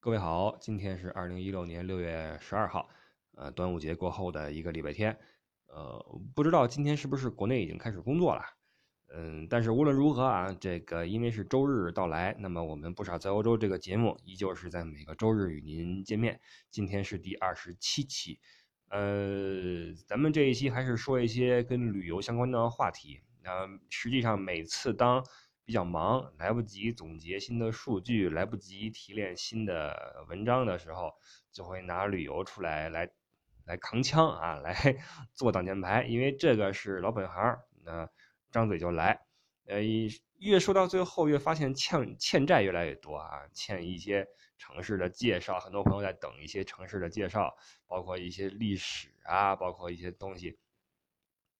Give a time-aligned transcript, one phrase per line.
[0.00, 2.88] 各位好，今天是二零一六年六月十二号，
[3.34, 5.18] 呃，端午节过后的一个礼拜天，
[5.66, 8.42] 呃，不知道今天是不是国内已经开始工作了，
[9.12, 16.40] 嗯，但是无论如何啊，这个因为是周日到来，那么我们不少在欧洲这个节目依旧是在每个周日与您见面，
[16.70, 18.38] 今天是第二十七期，
[18.90, 25.26] 呃，咱们这一期还是说一些跟旅游相关的话题，那实际上每次当
[25.68, 31.12] 比较忙，来不及总结新的数据，来不及提炼新的文章的时候，
[31.52, 33.10] 就会拿旅游出来来
[33.66, 34.74] 来扛枪啊，来
[35.36, 38.08] 做挡箭牌，因为这个是老本行，那
[38.50, 39.20] 张嘴就来。
[39.66, 39.82] 呃，
[40.38, 47.54] 越说到最后，越发现欠欠债越来越多啊，欠一些城市的介绍，很多朋友在等一些城市的介绍，
[47.86, 50.58] 包括一些历史啊，包括一些东西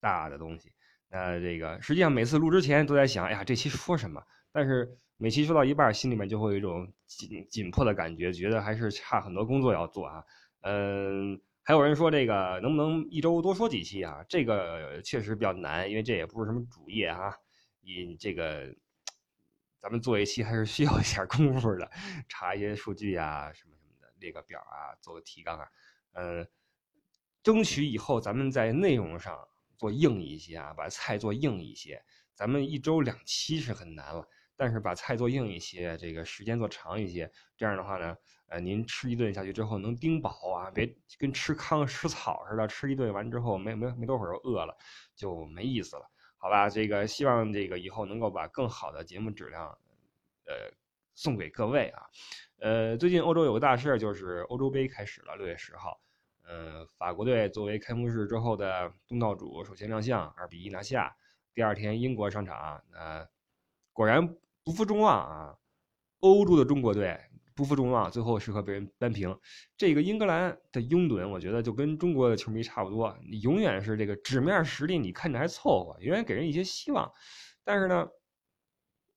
[0.00, 0.72] 大的东西。
[1.10, 4.22] 那这个实际上每次录之前都在想，哎呀，这期说什么？
[4.52, 10.22] 但是每期说到一半，心里面就会有一种紧紧迫的感觉，觉得还是差很多工作要做啊。
[10.60, 14.22] 嗯，还有人说这个能不能一周多说几期啊？
[14.28, 17.34] 这个确实比较难，因为这也不是什么主业哈。
[17.80, 18.74] 你这个
[19.78, 21.90] 咱们做一期还是需要一点功夫的，
[22.28, 25.66] 查一些数据啊，什么什么的，列个表啊，做个提纲啊。
[26.12, 26.46] 嗯，
[27.42, 29.38] 争取以后咱们在内容上。
[29.78, 32.02] 做硬一些啊，把菜做硬一些。
[32.34, 44.76] 咱们一周两期是很难了，但是把菜做硬一些，这个时间做长一些，这样的话呢，呃，您吃一顿下去之后能顶饱啊，别跟吃糠吃草似的，吃一顿完之后没没没多会儿就饿了，
[45.16, 46.02] 就没意思了，
[46.36, 46.68] 好吧？
[46.68, 49.66] 这个希望这个以后能够把更好的节目质量，
[50.46, 50.54] 呃，
[51.14, 52.02] 送给各位啊。
[52.60, 56.00] 呃，最近欧洲有个大事儿，就是欧洲杯开始了，六月十号。
[56.48, 61.14] 呃，法国队作为开幕式之后的东道主，首先亮相，二比一拿下。
[61.52, 63.28] 第二天，英国上场，呃，
[63.92, 65.58] 果然不负众望啊！
[66.20, 67.20] 欧洲的中国队
[67.54, 69.38] 不负众望，最后是和别人扳平。
[69.76, 77.12] 这个英格兰的拥趸，我觉得就跟中国的球迷差不多，你永远是这个纸面实力，你看着还凑合，永远给人一些希望。
[77.62, 78.08] 但是呢，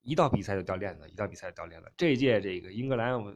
[0.02, 1.90] 一到比赛就掉链子，一到比赛就掉链子。
[1.96, 3.34] 这一届这个英格兰，我。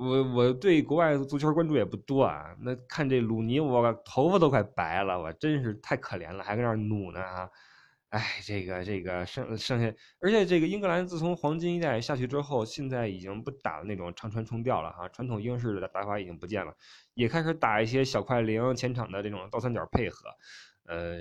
[0.00, 7.50] 我我对国外足球关注也不多啊，那看这鲁尼，我头发都快白了，我真是太可怜了，还搁那儿努呢啊！
[8.08, 16.74] 哎，这个这个剩剩下，而且这个英格兰自从黄金一代下去之后，现在已经不打那种长传冲吊了哈，传统英式的打法已经不见了，
[17.12, 20.30] 也开始打一些小快灵前场的这种倒三角配合。
[20.86, 21.18] 呃，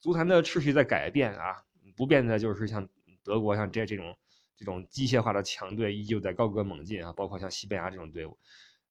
[0.00, 1.62] 足坛的秩序在改变啊，
[1.96, 2.88] 不变的就是像
[3.22, 4.16] 德国像这这种。
[4.58, 8.36] 这种机械化的强队依旧在高歌猛进啊，包括像西班牙这种队伍，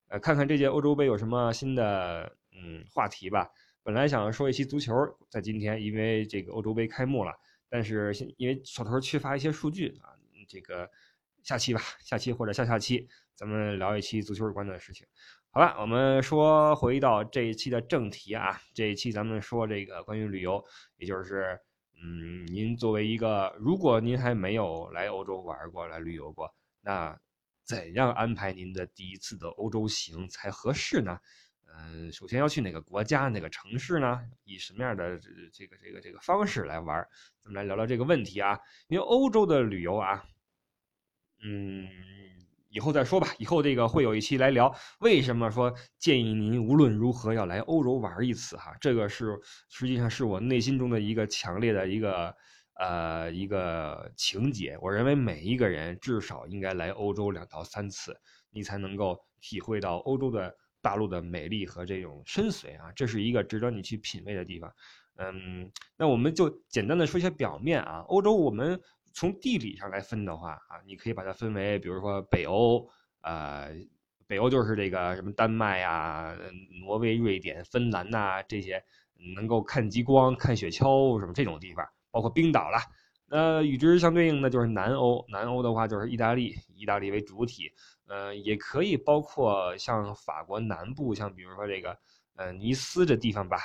[0.08, 3.50] 呃，看看这届欧洲杯有什么新的嗯话题吧。
[3.84, 4.94] 本来想说一期足球，
[5.30, 7.34] 在今天因为这个欧洲杯开幕了，
[7.68, 10.16] 但是因为手头缺乏一些数据啊，
[10.48, 10.90] 这个
[11.44, 13.06] 下期吧，下期或者下下期
[13.36, 15.06] 咱们聊一期足球有关的事情。
[15.50, 20.64] 好了，我们说回到这一期的正题啊，这一期咱们说这个关于旅游，
[20.96, 21.60] 也就是。
[22.02, 27.20] 嗯，您作为一个，如果您还没有来欧洲玩过来旅游过，那
[27.64, 31.20] 怎样安排您的第一次的欧洲行才合适呢？
[31.76, 34.22] 嗯，首先要去哪个国家、哪个城市呢？
[34.44, 37.06] 以什么样的这个这个这个方式来玩？
[37.44, 38.58] 咱们来聊聊这个问题啊。
[38.88, 40.24] 因为欧洲的旅游啊，
[41.44, 41.88] 嗯。
[42.78, 49.36] 以后再说吧，以后这个会有一期来聊为什么说建议您无论如何要来欧洲玩一次哈，这个是
[49.68, 52.36] 实际上是我内心中的一个强烈的一个
[52.76, 54.78] 呃一个情节。
[54.80, 58.16] 我认为每一个人至少应该来欧洲两到三次，
[58.52, 64.72] 你才能够体会到欧洲的大陆的美丽和这种深邃啊，这是一个值得你去品味的地方。
[65.16, 68.80] 嗯，那我们就简单的说一下表面啊，欧洲我们。
[69.14, 72.88] 从地理上来分的话啊，你可以把它分为，比如说北欧，
[73.22, 73.70] 呃，
[74.28, 76.38] 北欧就是这个什么丹麦呀、
[76.82, 78.84] 挪威、瑞典、芬兰呐这些
[79.36, 82.78] 能够看极光、看雪橇什么这种地方，包括冰岛了。
[83.26, 87.72] 那与之相对应的就是南欧，南欧的话就是意大利，意大利为主体，
[88.08, 91.98] 呃，也可以包括像法国南部，像比如说这个。
[92.38, 93.58] 呃，尼斯这地方吧，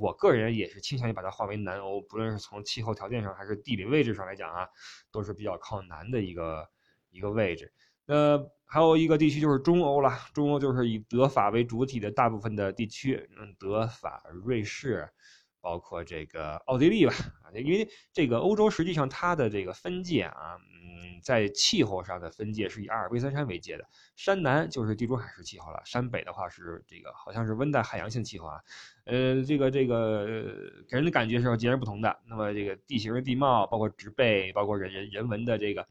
[0.00, 4.68] 我个人也是倾向于把它划为南欧，不论是从气候条件上还是地理位置上来讲啊，
[5.12, 6.68] 都是比较靠南的一个
[7.10, 7.72] 一个位置。
[8.04, 15.08] 那还有一个地区就是中欧了，中欧就是以德法为主体的大部分的地区，嗯，德法、瑞士，
[15.66, 20.54] 包括这个奥地利吧，啊，因为这个欧洲实际上它的这个分界啊。
[20.60, 20.86] 嗯
[21.22, 28.60] 在气候上的分界是以阿尔卑斯山为界的，山南就是地中海式气候了，山北的话是这个好像是温带海洋性气候啊，
[29.06, 30.24] 呃，这个这个
[30.88, 32.16] 给人的感觉是截然不同的。
[32.26, 35.88] 那么这个地形、地貌，包括植被，包括人人人文的这个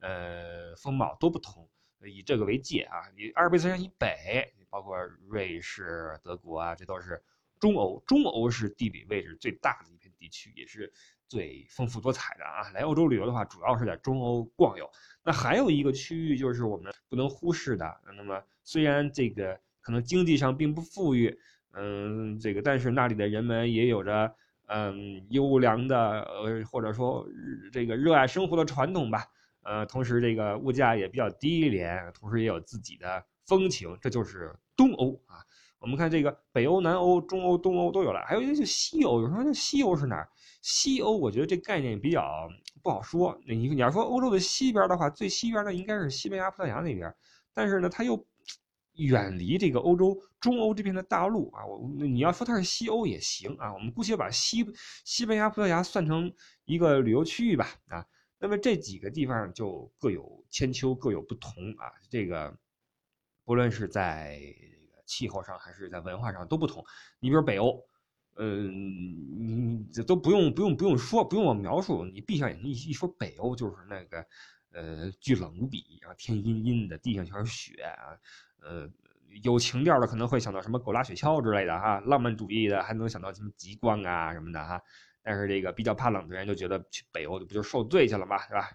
[0.00, 1.66] 呃风貌都不同。
[2.04, 4.98] 以这个为界啊，以阿尔卑斯山以北，包括
[5.28, 7.22] 瑞士、德国啊，这都是
[7.64, 7.98] 中欧。
[8.06, 10.92] 中欧是地理位置最大的一片地区，也是
[11.26, 12.68] 最丰富多彩的啊。
[12.74, 14.86] 来欧洲旅游的话，主要是在中欧逛游。
[15.22, 18.00] 那还有一个区域就是我们不能忽视的。
[18.18, 21.34] 那么虽然这个可能经济上并不富裕，
[21.72, 24.30] 嗯，这个但是那里的人们也有着
[24.66, 27.26] 嗯优良的呃或者说
[27.72, 29.24] 这个热爱生活的传统吧。
[29.62, 35.40] 呃，同时这个物价也比较低廉，同时也有自己的风情，这就是东欧啊。
[35.84, 39.20] 我们看这个北欧、南欧、中欧、东欧都有了，还有一个就西欧。
[39.20, 40.26] 有人说那西欧是哪儿？
[40.62, 42.48] 西欧我觉得这概念比较
[42.82, 43.38] 不好说。
[43.46, 47.14] 你你要说欧洲的西边的话，最西边的应该是西班牙、葡萄牙那边，
[47.52, 48.26] 但是呢，它又
[48.94, 51.66] 远离这个欧洲中欧这边的大陆啊。
[51.66, 54.64] 我你要说它是西欧也行啊，我们姑且把西
[55.04, 56.32] 西班牙、葡萄牙算成
[56.64, 58.06] 一个旅游区域吧啊。
[58.38, 61.92] 那么这几个地方就各有千秋，各有不同啊。
[62.08, 62.56] 这个
[63.44, 64.40] 不论是在
[65.04, 66.84] 气候上，还是在文化上都不同。
[67.20, 67.82] 你比如北欧，
[68.36, 74.26] 嗯，你这都不用不用不用说，不用我描述，你闭上眼睛一一说北欧，就是那个
[74.72, 78.18] 呃巨冷无比啊，天阴阴的，地上全是雪啊。
[78.62, 78.90] 呃，
[79.42, 84.80] 有情调的可能会想到什么狗拉雪橇之类的哈，浪漫主义的还能想到什么极光啊什么的哈。
[85.22, 88.70] 但是这个比较怕冷的人就觉得去北欧就不就受罪去了嘛，是吧？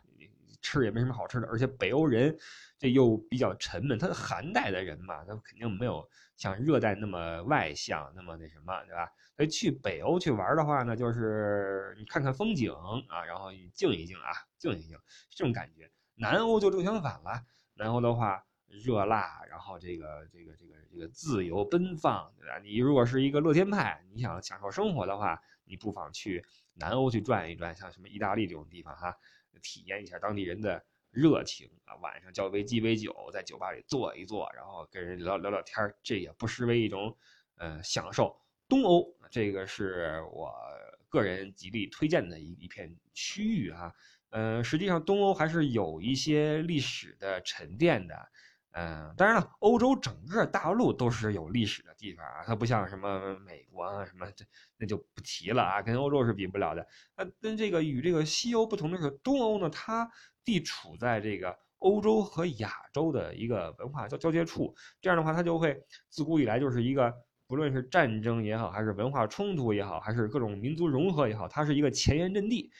[0.61, 2.37] 吃也没什么好吃的，而且北欧人
[2.79, 9.11] 这又比较沉闷，他是寒带的人嘛，他肯定没有像热带那么外向，那么那什么，对吧？
[9.35, 12.71] 所以去北欧去玩的话呢，就是你看看风景
[13.09, 14.97] 啊，然后你静一静啊，静一静，
[15.29, 15.91] 这种感觉。
[16.15, 17.45] 南欧就正相反了，
[17.75, 22.57] 南欧的话热辣，然后这个这个这个这个自由奔放，对吧？
[22.59, 25.39] 你如果是一个乐天派，你想享受生活的话。
[25.71, 26.43] 你不妨去
[26.73, 29.15] 南欧去转一转，像什么意大利这种地方哈，
[29.61, 31.95] 体验一下当地人的热情啊。
[31.97, 37.15] 晚上叫杯鸡尾酒，在酒吧里坐一坐，然后跟人聊聊聊天这也不失为一种
[37.57, 38.39] 呃享受。
[38.67, 40.53] 东欧这个是我
[41.09, 43.94] 个人极力推荐的一一片区域啊。
[44.29, 48.15] 呃，实际上东欧还是有一些历史的沉淀的。
[48.71, 54.45] 嗯，当然了，欧洲整个大陆都是有历史的地方啊，它不像什么美国啊什么这
[54.77, 56.88] 那就不提了啊，跟欧洲是比不了的。
[57.18, 60.10] 那跟这个与这个西欧不同的是，东欧呢，它
[60.45, 67.12] 地处在这个欧洲和亚洲的一个文化交交界处，这样的话，它就会自古以来就是一个
[67.48, 72.72] 不论是战争也好，还是文化冲突也好，还是各种民族融合也好，它是一个前沿阵地，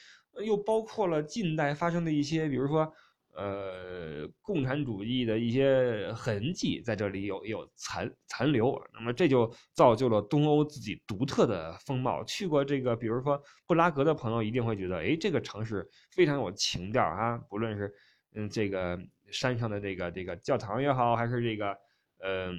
[0.45, 2.94] 又包括了近代发生的一些，比如说。
[3.39, 12.21] 呃，共产主义的一些痕迹在这里有有残残留，那么这就造就了东欧自己独特的风貌。
[12.25, 17.38] 去过这个，比如说布拉格的朋友一定会觉得，哎，这个城市非常有情调啊！
[17.50, 17.94] 不论是
[18.36, 19.00] 嗯，这个
[19.31, 21.77] 山上的这个这个教堂也好，还是这个
[22.19, 22.51] 呃，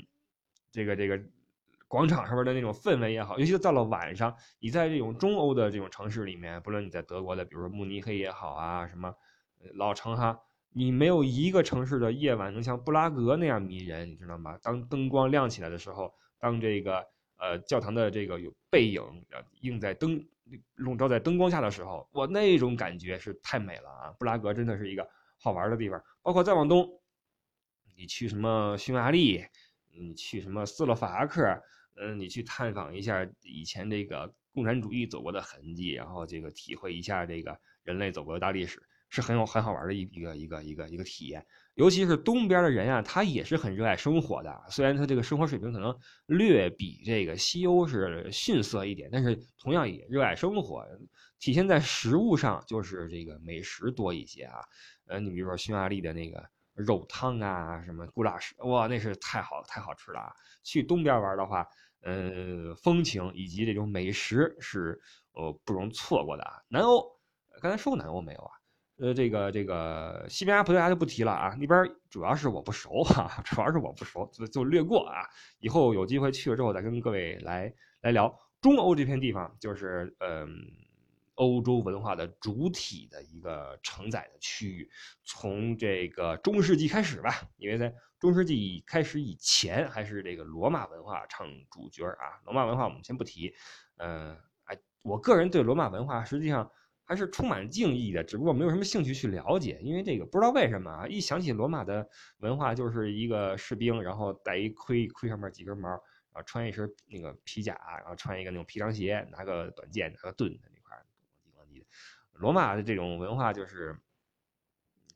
[0.73, 1.21] 这个这个
[1.89, 9.15] 广场上面的那种氛围也好，尤其是到了晚上，你在这种中欧的这种城市里面，不论你在德国的，比如说慕尼黑也好啊，什么
[9.75, 10.41] 老城哈。
[10.73, 14.57] 你没有一个城市的夜晚能像布拉格那样迷人，你知道吗？
[14.63, 17.05] 当灯光亮起来的时候，当这个
[17.39, 19.03] 呃教堂的这个有背影
[19.63, 20.25] 映在灯
[20.77, 24.15] 笼罩在灯光下的时候，哇，那种感觉是太美了啊！
[24.19, 25.09] 布拉格真的是一个
[25.39, 26.03] 好玩的地方。
[26.23, 26.89] 包括再往东，
[27.97, 29.45] 你去什么匈牙利，
[29.93, 31.43] 你去什么斯洛伐克，
[31.97, 38.81] 嗯，你去探访一下以前这个共产主义走过的痕迹，然后这个体会一下这个人类走过的大历史。
[39.11, 44.63] 是很有很好玩的一一个一个一个一个体验，尤其是东边的人啊，他也是很热爱生活的。
[44.71, 45.95] 虽然他这个生活水平可能
[46.27, 50.87] 略比这个西欧是逊色一点，但是同样也热爱生活。
[51.41, 54.61] 体现在食物上，就是这个美食多一些啊。
[55.07, 56.41] 呃，你比如说匈牙利的那个
[56.75, 60.31] 肉汤啊，什么古拉什，哇，那是太好太好吃了啊。
[60.63, 61.67] 去东边玩的话，
[62.03, 65.01] 呃，风情以及这种美食是
[65.33, 66.53] 呃不容错过的啊。
[66.69, 67.03] 南欧，
[67.61, 68.60] 刚才说过南欧没有啊？
[69.01, 75.23] 呃，这个这个西班牙、葡萄牙就不提了啊，那边主要是我不熟哈， 主要是我不熟，就就略过啊。
[75.59, 78.39] 以后有机会去了之后再跟各位来来聊。
[78.61, 80.47] 中欧这片地方就是嗯，
[81.37, 84.91] 欧洲文化的主体的一个承载的区域。
[85.25, 92.37] 从这个中世纪开始吧，因为在中世纪开始以前还是这个罗马文化唱主角啊。
[92.45, 93.55] 罗马文化我们先不提，
[93.97, 96.71] 嗯，哎，我个人对罗马文化实际上。
[97.11, 110.97] 还是充满敬意的，只不过没有什么兴趣去了解，因为这个不知道为什么啊，一想起罗马的文化，就是一个士兵，然后戴一盔，盔上面几根毛，然后穿一身那个皮甲，然后穿一个那种皮凉鞋，拿个短剑，拿个盾在那块，
[111.43, 111.87] 咣叽咣叽的。
[112.35, 113.99] 罗马的这种文化就是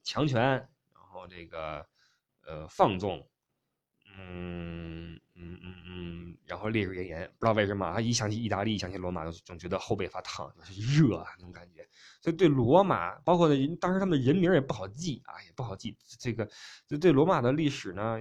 [0.02, 1.86] 强权，然后这个
[2.44, 3.24] 呃放纵，
[4.16, 11.86] 嗯嗯嗯嗯，然后烈日炎炎，不知道为什么啊，一想起意大利，想起罗马，就总觉得后背发烫，就是热啊那种感觉。
[12.20, 13.48] 所以对罗马，包括
[13.80, 15.96] 当时他们的人名也不好记啊，也不好记。
[16.18, 16.48] 这个
[16.86, 18.18] 就对罗马的历史呢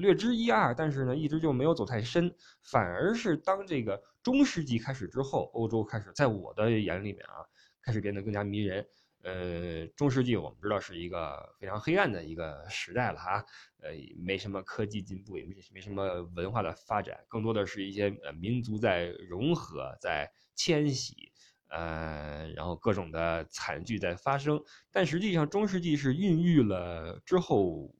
[0.00, 2.32] 略知一二，但是呢一直就没有走太深。
[2.62, 7.42] 反而是当这个中世纪开始之后，欧洲开始在我的眼里面啊，
[7.82, 8.86] 开始变得更加迷人。
[9.22, 13.44] 呃，中世纪我们知道是一个非常黑暗的一个时代了哈，
[13.80, 21.30] 呃，没什么科技进步，也没没什么文化的发展，更多的是一些呃民族在融合，在迁徙，
[21.68, 24.60] 呃，然后各种的惨剧在发生。
[24.90, 27.94] 但实际上，中世纪是孕育了之后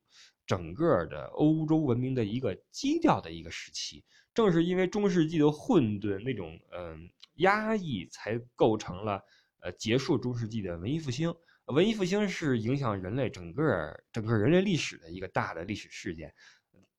[0.45, 4.03] 整个的欧洲文明的一个基调的一个时期。
[4.33, 9.23] 正是因为中世纪的混沌那种嗯压抑，才构成了。
[9.63, 11.33] 呃，结束中世纪的文艺复兴，
[11.67, 16.33] 文艺复兴是影响人类整个整个人类历史的一个大的历史事件。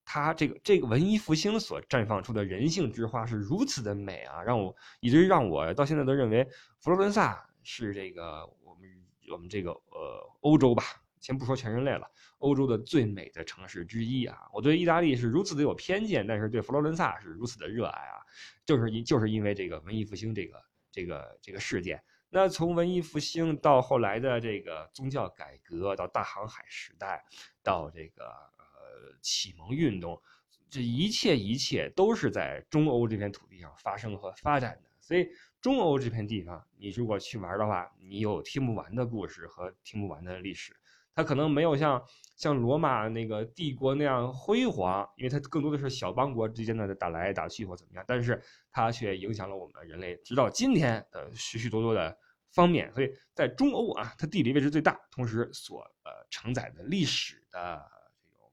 [0.03, 6.43] 它这个这个文艺复兴所绽放出的人性之花是如此的美啊，让我一直让我到现在都认为
[6.81, 8.89] 佛罗伦萨是这个我们
[9.31, 10.83] 我们这个呃欧洲吧，
[11.21, 14.39] 先不说全人类了，欧洲的最美的城市之一啊。
[14.55, 18.17] 我对意大利是如此的有偏见，但是对佛罗伦萨是如此的热爱啊，
[18.65, 22.03] 就是因就是因为这个文艺复兴这个这个这个事件。
[22.35, 27.25] 那从文艺复兴到后来的这个宗教改革，到大航海时代，
[27.63, 30.21] 到这个呃启蒙运动，
[30.69, 34.91] 这一切一切都是在中欧这片土地上发生和发展的。
[34.99, 35.29] 所以
[35.61, 40.75] 中欧这片地方，你如果去玩的话，你有听不完的故事和听不完的历史。
[41.15, 42.05] 它可能没有像
[42.37, 52.19] 像罗马那个帝国那样辉煌，因为它更多的是小邦国之间的打来打去或怎么样，但是它却影响了我们人类直到今天的许许多多的。
[52.55, 57.85] 方面，所以在中欧啊，它地理位置最大，同时所呃承载的历史的
[58.23, 58.53] 这种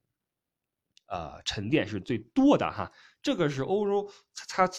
[1.07, 2.91] 呃沉淀是最多的哈。
[3.21, 4.73] 这个是欧洲它它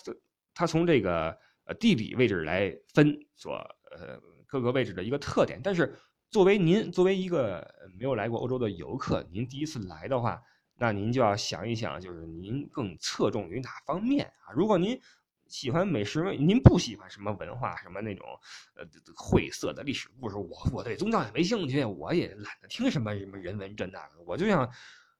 [0.53, 3.55] 它从这个呃地理位置来分所
[3.93, 5.61] 呃各个位置的一个特点。
[5.63, 5.97] 但是
[6.29, 7.65] 作为您作为一个
[7.97, 10.43] 没有来过欧洲的游客，您第一次来的话，
[10.75, 14.51] 那您就要想一想，就是您更侧重于哪方面啊？
[14.53, 15.01] 如果您
[15.53, 18.27] 喜欢美食，您不喜欢什么文化，什么那种，
[18.75, 20.37] 呃，晦涩的历史故事。
[20.37, 24.23] 我我对宗教也没兴趣，我也懒得听什么什么人文这那个。
[24.25, 24.67] 我就想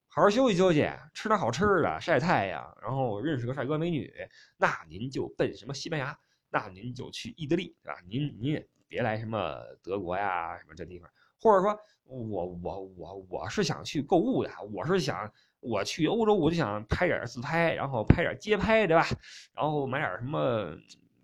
[0.09, 4.11] 好好休息休息，吃点好吃的，晒太阳，然后认识个帅哥美女。
[4.57, 8.01] 那您就奔什么西班牙，那您就去意大利，对吧？
[8.09, 11.11] 您您也别来什么德国呀，什么这地方。
[11.39, 15.31] 或者说，我我我我是想去购物的，我是想。
[15.63, 19.07] 我去欧洲，我就想拍点自拍，然后拍点街拍，对吧？
[19.55, 20.77] 然后买点什么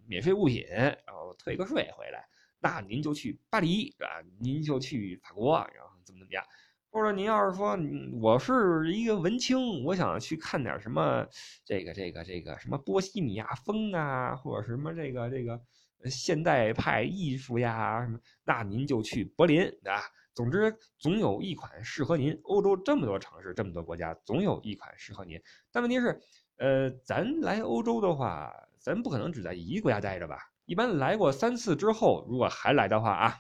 [0.06, 2.24] 免税物品，然后退个税回来。
[2.60, 4.22] 那您就去巴黎，对吧？
[4.40, 6.44] 您就去法国，然后怎么怎么样？
[6.90, 7.78] 或者您要是说
[8.20, 11.26] 我是一个文青，我想去看点什么
[11.64, 15.60] 这个这个这个什么波西米亚风啊，或者什么这个这个
[16.06, 20.02] 现代派艺术呀什么，那您就去柏林，对吧？
[20.38, 22.38] 总之，总有一款适合您。
[22.44, 25.42] 欧洲这么多城市，这么多国家，总有一款适合您。
[25.72, 26.20] 但问题是，
[26.58, 30.38] 呃，咱来欧洲的话，咱不可能只在一个国家待着吧？
[30.64, 33.34] 一般来过三次之后，如果还来的话啊，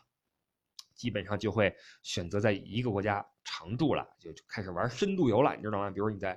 [0.96, 5.88] 基本上就会选择在一个国家常住了，就开始玩深度游了，你知道吗？
[5.92, 6.36] 比如你在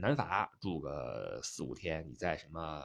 [0.00, 2.80] 南法住个四五天，你在什么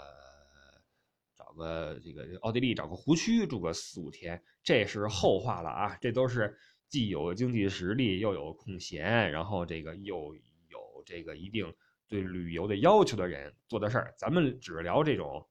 [1.37, 6.57] 找个这个奥地利找个湖区住个四五天，这是后话了啊，这都是。
[6.91, 10.35] 既有经济实力，又有空闲，然后这个又
[10.67, 11.73] 有这个一定
[12.09, 15.47] 对旅游的要求的人做的事儿，咱们只聊这种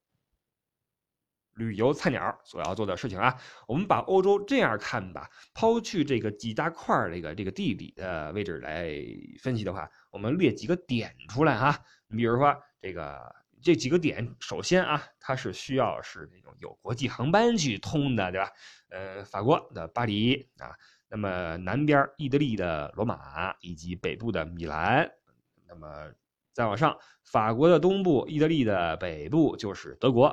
[1.55, 3.41] 旅游菜鸟所要做的事情啊。
[3.67, 8.95] 我们把欧洲这样看吧，抛去这个几大块儿这个这个地理的位置来
[9.43, 11.83] 分析的话，我们列几个点出来哈。
[12.07, 18.51] 你比如说这个这几个点，首先啊，它是需要是那种有国际航班去通的，对吧？
[18.91, 20.77] 呃，法国的巴黎啊。
[21.13, 25.11] 那么南边意大利的罗马以及北部的米兰，
[25.67, 26.09] 那么
[26.53, 30.29] 再往上，法国的东部、意大利的北部就是德国。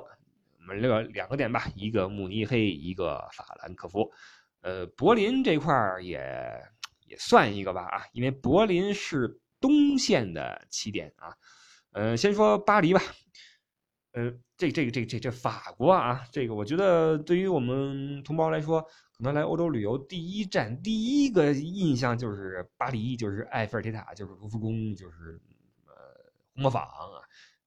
[0.59, 4.07] 我们这个两个点吧，一个慕尼黑，一个法兰克福。
[4.61, 6.19] 呃，柏林这块儿也
[7.07, 11.33] 也算一个吧啊，因为柏林是东线的起点啊。
[11.93, 13.01] 呃，先说巴黎吧。
[14.11, 18.87] 呃，这这个这这这法国啊，这个我觉得对于我们同胞来说。
[19.17, 25.41] 可能来欧洲旅游，第一站第一个印象就是巴黎，就是埃菲尔铁塔，就是卢浮宫，就是
[25.87, 25.93] 呃
[26.53, 27.17] 红磨坊啊，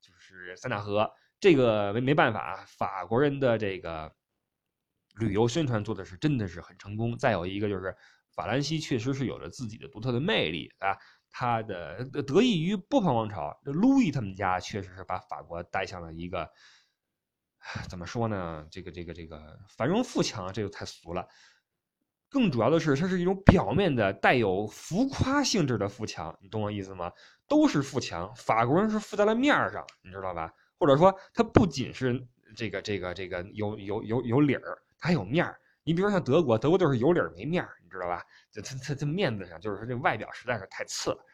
[0.00, 1.11] 就是塞纳河。
[1.40, 4.14] 这个没没办法啊，法国人的这个
[5.16, 7.19] 旅游宣传做的是真的是很成功。
[7.19, 7.97] 再有一个就是
[8.33, 10.97] 法兰西确实是有着自己的独特的魅力啊，
[11.30, 16.49] 它的得益于波旁王朝，路易他们家确实是把法国带向了一个
[17.90, 18.64] 怎么说呢？
[18.70, 21.26] 这个这个这个繁荣富强，这就太俗了。
[22.28, 27.11] 更主要的是，它是一种表面的带有浮夸性质的富强，你懂我意思吗？
[27.49, 30.54] 都是富强，法国人是富在了面上，你知道吧？
[30.78, 35.61] 或者说，它不仅是这个这个这个有有有有理儿，它还有面儿。
[35.82, 38.25] 你比如说像德国，德国就是有理儿没面儿，你知道吧？
[38.52, 41.26] 这他他这面子上，就是说这外表实在是太次了。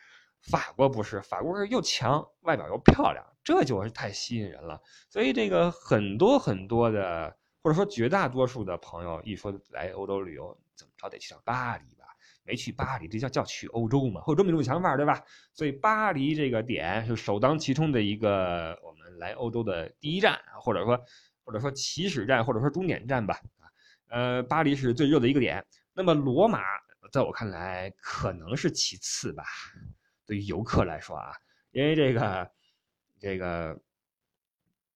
[0.50, 4.80] 法国不是，法国是又强，外表又漂亮，这就是太吸引人了。
[5.10, 10.56] 所以这个很多很多的，或者说绝大多数的朋友，一说来欧洲旅游。
[10.76, 12.04] 怎么着得去趟巴黎吧？
[12.44, 14.20] 没去巴黎，这叫叫去欧洲嘛？
[14.20, 15.24] 会有这么一种想法，对吧？
[15.54, 21.02] 所以巴黎这个点是首当其冲的一个我们来欧洲的第一站，或者说
[21.44, 23.40] 或者说起始站，或者说终点站吧。
[24.10, 25.64] 呃，巴黎是最热的一个点。
[25.94, 26.60] 那么罗马，
[27.10, 29.42] 在我看来可能是其次吧。
[30.26, 31.32] 对于游客来说啊，
[31.70, 32.50] 因为这个
[33.20, 33.78] 这个。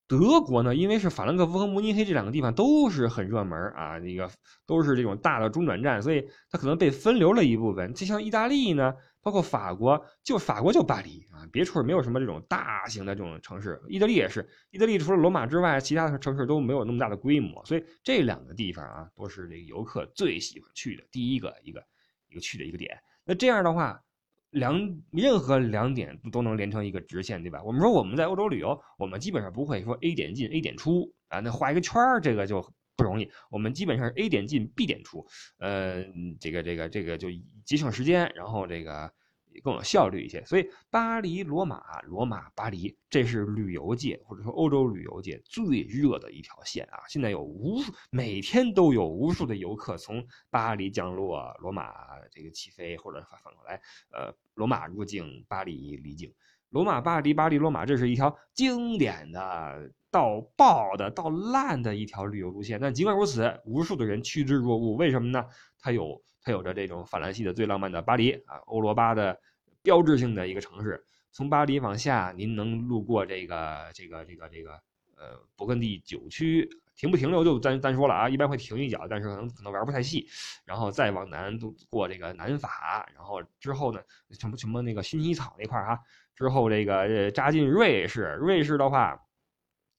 [0.08, 4.28] 德国呢，因为是法兰克福和慕尼黑这两个地方都是很热门啊，那个
[4.66, 7.94] 都是这种大的中转站，所以它可能被分流了一部分。
[7.94, 13.80] 就像意大利呢，包括法国，就法国就巴黎啊，别处没有什么这种大型的这种城市。
[13.86, 21.80] 意大利也是，意大利除了罗马之外，其他的城市都没有那么大的规模，所以这两个地方啊，都是这个游客最喜欢去的第一个一个
[22.26, 23.00] 一个去的一个点。
[23.24, 24.02] 那这样的话。
[24.50, 27.62] 两任何两点都能连成一个直线，对吧？
[27.62, 32.60] 我们说我们在欧洲旅游，我们基本上不会说 A 点进 A 点出啊，那画一个圈儿，这个就
[32.96, 33.30] 不容易。
[33.50, 35.26] 我们基本上是 A 点进 B 点出，
[35.58, 36.04] 呃，
[36.40, 37.28] 这个这个这个就
[37.64, 39.12] 节省时间，然后这个。
[39.60, 47.00] 更有效率一些，所以巴黎、罗马、罗马、巴黎，这是旅游界或者说欧洲旅游界最热的一条线啊！
[47.08, 51.92] 现在有无数，每天都有无数的游客从巴黎降落，罗马
[52.30, 53.80] 这个起飞，或者反反过来，
[54.12, 56.32] 呃，罗马入境，巴黎离境。
[56.68, 62.80] 罗马、巴黎、巴黎、罗马，这是一条经典的到爆的到烂的一条旅游路线。
[62.80, 65.44] 但尽管如此，无数的人趋之若鹜，为什么呢？
[65.80, 66.22] 它有。
[66.42, 69.38] 它有着这种法兰西的最浪漫的巴黎啊，欧罗巴的
[69.82, 71.02] 标志性的一个城市。
[71.32, 74.72] 从巴黎往下，您能路过这个这个这个这个
[75.16, 80.26] 呃勃艮第九区，停不停留就单单说了啊，一般会停一脚，但是可能可能玩不太细。
[80.64, 84.00] 然后再往南都过这个南法，然后之后呢
[84.32, 86.00] 什么什么那个薰衣草那块儿哈，
[86.34, 89.20] 之后这个扎进瑞士，瑞士的话。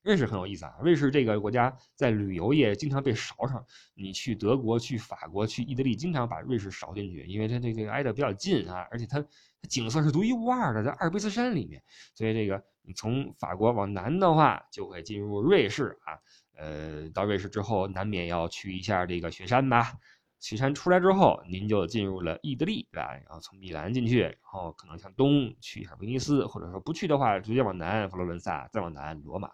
[0.03, 3.63] 瑞士很有意思啊，瑞士这个国家在旅游业经常被勺上。
[3.93, 11.83] 你去德国、去法国、去意大利，经常把瑞士勺进去，因为它这个挨得比较近啊，而且它它景色是独一无二的，在阿尔卑斯山里面。
[12.15, 16.17] 所以这个你从法国往南的话，就会进入瑞士啊。
[16.57, 19.93] 呃，到瑞士之后，难免要去一下这个雪山吧。
[20.41, 23.13] 雪山出来之后，您就进入了意大利，对吧？
[23.13, 29.49] 然后从米兰进去，然后可能向东去一下威尼斯，或者说不去的话，直接往南佛罗伦萨，再往南罗马，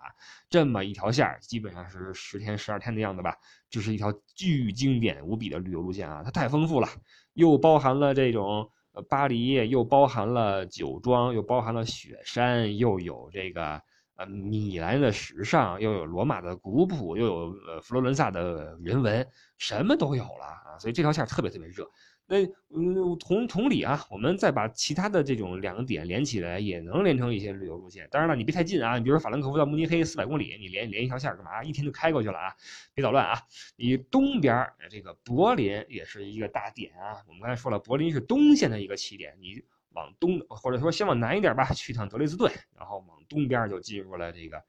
[0.50, 3.36] 这么一条线基本上是十天十二天的样子吧。
[3.69, 6.88] 这是一条巨经典无比的旅游路线啊，它太丰富了，
[7.34, 8.71] 又包含了这种
[9.10, 13.82] 巴黎，又包含了酒庄，又包含了雪山，又有这个。
[14.18, 17.36] 呃，米兰的时尚，又有罗马的古朴，又有
[17.68, 19.28] 呃佛罗伦萨的人文，
[19.60, 20.78] 什么都有了啊！
[20.80, 21.88] 所以这条线特别特别热。
[22.26, 22.44] 那
[22.76, 28.08] 嗯，同同理啊，我们再把其他的这种两个点连起来，也能连成一些旅游路线。
[28.10, 31.64] 当然了，你别太近啊，你比如法兰克福到慕尼黑四百公里，你连连一条线干嘛？
[31.64, 32.52] 一天就开过去了啊！
[32.96, 33.40] 别捣乱啊！
[33.76, 37.22] 你东边这个柏林也是一个大点啊。
[37.28, 39.64] 我们刚才说了，柏林是东线的一个起点，你。
[39.98, 44.64] 往东，或者说先往南一点吧，去趟德累斯顿，然后往东边就进入了这个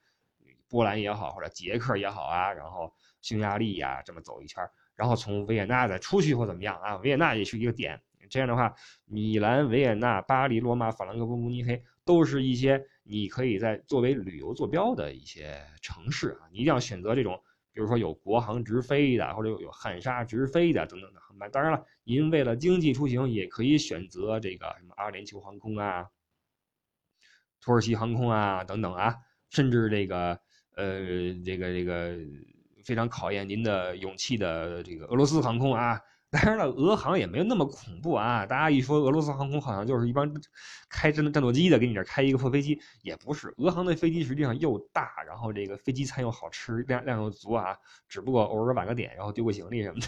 [0.69, 6.97] 波兰也好，或者捷克也好啊，然后匈牙利呀，这么走一圈，然后从维也纳再出去或怎么样啊？
[6.97, 8.01] 维也纳也是一个点。
[8.31, 16.49] 这样的话，米兰、维也纳、巴黎、罗马、法兰克福、慕尼黑都是一些你可以在作为旅游坐标的一些城市啊。
[16.51, 17.39] 你一定要选择这种。
[17.79, 21.49] 就是说有国航直飞的，或者有有汉莎直飞的等等的航班。
[21.53, 26.09] 当然了，您为了经济出行，也可以选择这个什么阿联酋航空啊、
[27.61, 29.15] 土耳其航空啊等等啊，
[29.51, 30.41] 甚至这个
[30.75, 30.99] 呃
[31.45, 32.17] 这个这个
[32.85, 36.01] 非常考验您的勇气的这个俄罗斯航空啊。
[36.31, 38.45] 当然了，俄航也没有那么恐怖啊！
[38.45, 40.31] 大家一说俄罗斯航空，好像就是一帮
[40.91, 43.55] 开战战斗机的，给你这开一个破飞机，也不是。
[43.57, 47.75] 俄航的飞机实际上又大，然后这个飞机餐又好吃，量量又足啊。
[48.09, 50.07] 只不过偶尔晚个点，然后丢个行李什么的。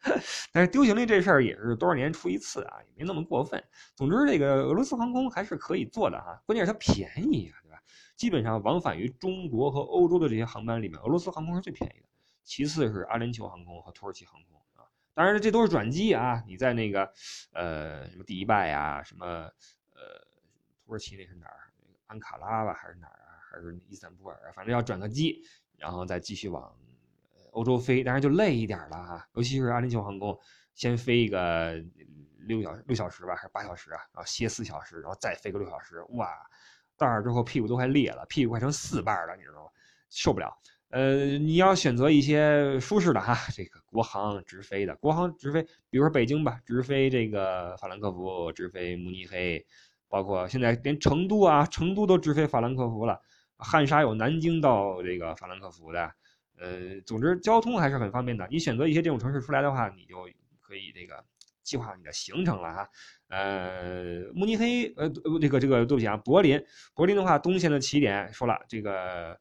[0.52, 3.60] 但是丢行李这事儿也是多少年出一次啊，也没那么过分。
[3.96, 7.82] 总之，这个俄罗斯航空还是可以做的哈，关键是它便宜啊，对吧？
[8.16, 12.06] 基本上往返于中国和欧洲的这些航班里面，俄罗斯航空是最便宜的，
[12.44, 14.57] 其次是阿联酋航空和土耳其航空。
[15.18, 17.12] 当然这都是转机啊，你在那个
[17.52, 19.50] 呃什么迪拜啊，什么呃
[20.86, 21.58] 土耳其那是哪儿？
[22.06, 23.34] 安卡拉吧还是哪儿啊？
[23.50, 24.52] 还是伊斯坦布尔啊？
[24.54, 25.42] 反正要转个机，
[25.76, 26.72] 然后再继续往
[27.50, 30.38] 欧洲飞，当然就累一点了哈，尤其是阿联酋航空，
[30.74, 31.74] 先飞一个
[32.36, 33.98] 六小六小时吧，还是八小时啊？
[34.12, 36.32] 然后歇四小时，然后再飞个六小时，哇！
[36.96, 39.70] 到那儿之后屁股都快裂了，屁股快成四瓣了，你知道吗？
[40.10, 40.56] 受不了。
[40.90, 49.66] 呃，你要选择一些舒适的哈，这个国航直飞的，国航直飞，比如说北京吧，直飞这个法兰克福，直飞慕尼黑，
[50.08, 53.20] 包括现在连成都啊，成都都直飞法兰克福了，
[53.58, 56.10] 汉莎有南京到这个法兰克福的，
[56.58, 58.48] 呃，总之交通还是很方便的。
[58.50, 60.26] 你选择一些这种城市出来的话，你就
[60.62, 61.22] 可以这个
[61.62, 62.88] 计划你的行程了哈。
[63.28, 65.06] 呃，慕尼黑，呃，
[65.38, 69.38] 这个这个对不起啊，柏林，柏林的话，东线的起点说了这个。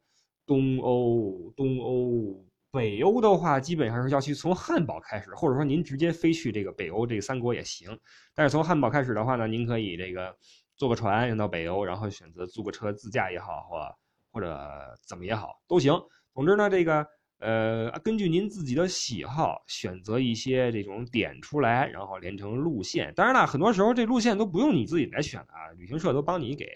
[0.48, 7.96] 东欧、东欧、北欧的话，基本上是要去从汉堡开始，或者说您直接飞去这个北欧这三国也行。
[8.34, 10.36] 但是从汉堡开始的话呢，您可以这个
[10.78, 13.96] 坐个船到北欧，然后选择租个车自驾也好，或
[14.32, 15.94] 或者怎么也好都行。
[16.34, 17.06] 总之呢，这个
[17.40, 23.14] 呃，根据您自己的喜好选择一些这种点出来，然后连成路线。
[23.16, 26.68] 当然了，很多时候这路线都不用你自己来选啊，旅行社都帮你给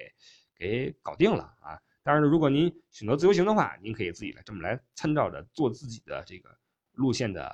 [0.58, 1.80] 给搞定了啊。
[2.04, 6.50] 当然，如果您选择自由行的话，您可以自己来这么来参照着做自己的这个
[6.94, 7.46] 路线的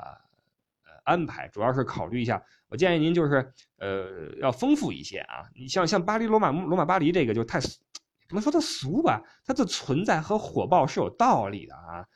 [0.85, 2.41] 呃安排，主要是考虑一下。
[2.69, 5.43] 我建议您就是呃要丰富一些啊。
[5.53, 7.59] 你像像巴黎罗马罗马巴黎这个就太
[8.29, 12.07] 不能说它俗吧，它的存在和火爆是有道理的啊。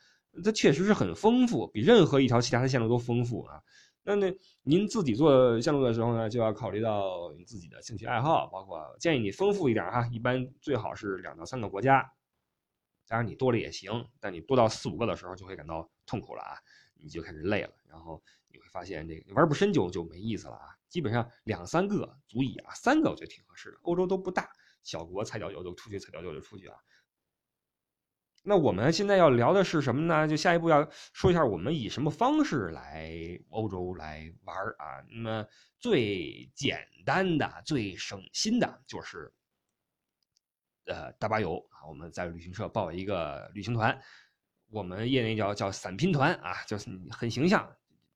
[0.42, 3.60] 它确实是很丰富，比任何一条其他的线路都丰富啊。
[4.04, 12.10] 那那您自己做线路的时候呢，就要考虑到你自己的兴趣爱好，包括建议你丰富一点哈，一般最好是两到三个国家。
[13.12, 16.56] 当然你多了也行，但你多到四五个的时候就会感到痛苦了啊，
[16.94, 20.74] 你就开始累了，然后你会发现这个玩不深就就没意思了啊。
[20.88, 23.76] 基本上两三个足以啊，三个我觉得挺合适的。
[23.82, 24.50] 欧洲都不大，
[24.82, 26.76] 小国踩脚就就出去，踩脚就就出去啊。
[28.42, 30.26] 那我们现在要聊的是什么呢？
[30.26, 35.04] 就下一步要说一下我们以什么方式来欧洲来玩啊？
[35.10, 35.46] 那么
[35.78, 39.30] 最简单的、最省心的就是。
[40.86, 43.96] 呃，大巴游啊，我们在旅行社报一个旅行团，
[44.70, 47.68] 我们业内叫叫散拼团啊，就是很形象，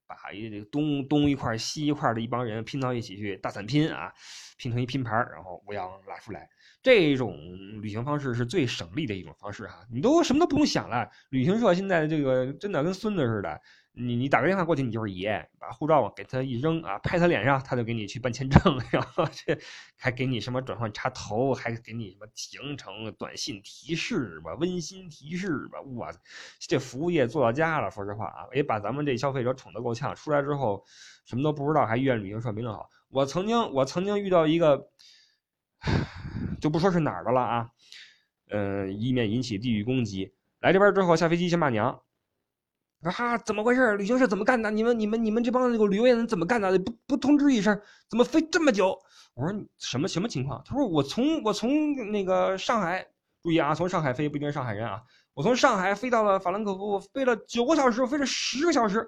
[0.06, 4.12] 把一东东一块西一块的一帮人拼到一起去大散拼啊，
[4.56, 6.48] 拼成一拼盘，然后乌泱拉出来。
[6.82, 7.36] 这种
[7.80, 13.60] 旅行方式是最省力的一种方式哈，你都什么都不用想了，旅行社现在这个真的跟孙子似的。
[13.98, 18.60] 你你打个电话过去，你就是爷，把护照给他一扔啊，拍他脸上，他就给你去办签证，
[18.92, 19.58] 然后这
[19.96, 26.12] 还给你什么转换插头，还给你什么行程短信提示吧，温馨提示吧，哇，
[26.60, 27.90] 这服务业做到家了。
[27.90, 30.14] 说实话啊，也把咱们这消费者宠得够呛。
[30.14, 30.84] 出来之后
[31.24, 32.90] 什么都不知道，还怨旅行社没弄好。
[33.08, 34.90] 我曾经我曾经遇到一个，
[36.60, 37.70] 就不说是哪儿的了啊，
[38.50, 40.34] 嗯，以免引起地域攻击。
[40.60, 42.02] 来这边之后下飞机先骂娘。
[43.02, 43.96] 啊，怎么回事？
[43.96, 44.70] 旅行社怎么干的？
[44.70, 46.76] 你们、你们、你们这帮那个旅游业人怎么干的？
[46.78, 47.78] 不不通知一声，
[48.08, 48.98] 怎么飞这么久？
[49.34, 50.60] 我说什么什么情况？
[50.64, 53.06] 他说我从我从那个上海，
[53.42, 55.00] 注意啊，从上海飞不一定上海人啊。
[55.34, 59.06] 我从上海飞到了法兰克福，飞了九个小时，飞了十个小时。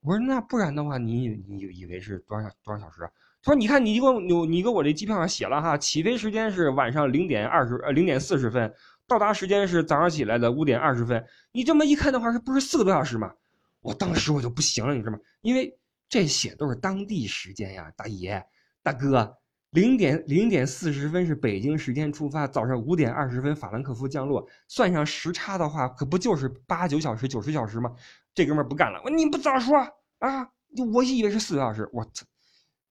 [0.00, 3.10] 我说那不然的话，你你以为是多少多少小时啊？
[3.42, 8.72] 他说你看你一共有你给我这机票上写了哈，起飞时间是晚上零点二十呃零点四十分。
[9.08, 13.32] 到达时间是早上起来的五点二十分，你这么一看的话，是不是四个多小时吗？
[13.80, 15.18] 我当时我就不行了，你知道吗？
[15.42, 18.44] 因为这写都是当地时间呀，大爷
[18.82, 19.38] 大哥，
[19.70, 27.94] 零点零点四十分是北京时间出发，早上五点二十分法兰克福降落，算上时差的话，可不就是八九小时、九十小时吗？
[28.34, 29.76] 这哥们不干了，你不早说
[30.18, 30.50] 啊！
[30.92, 32.26] 我以为是四个小时，我操，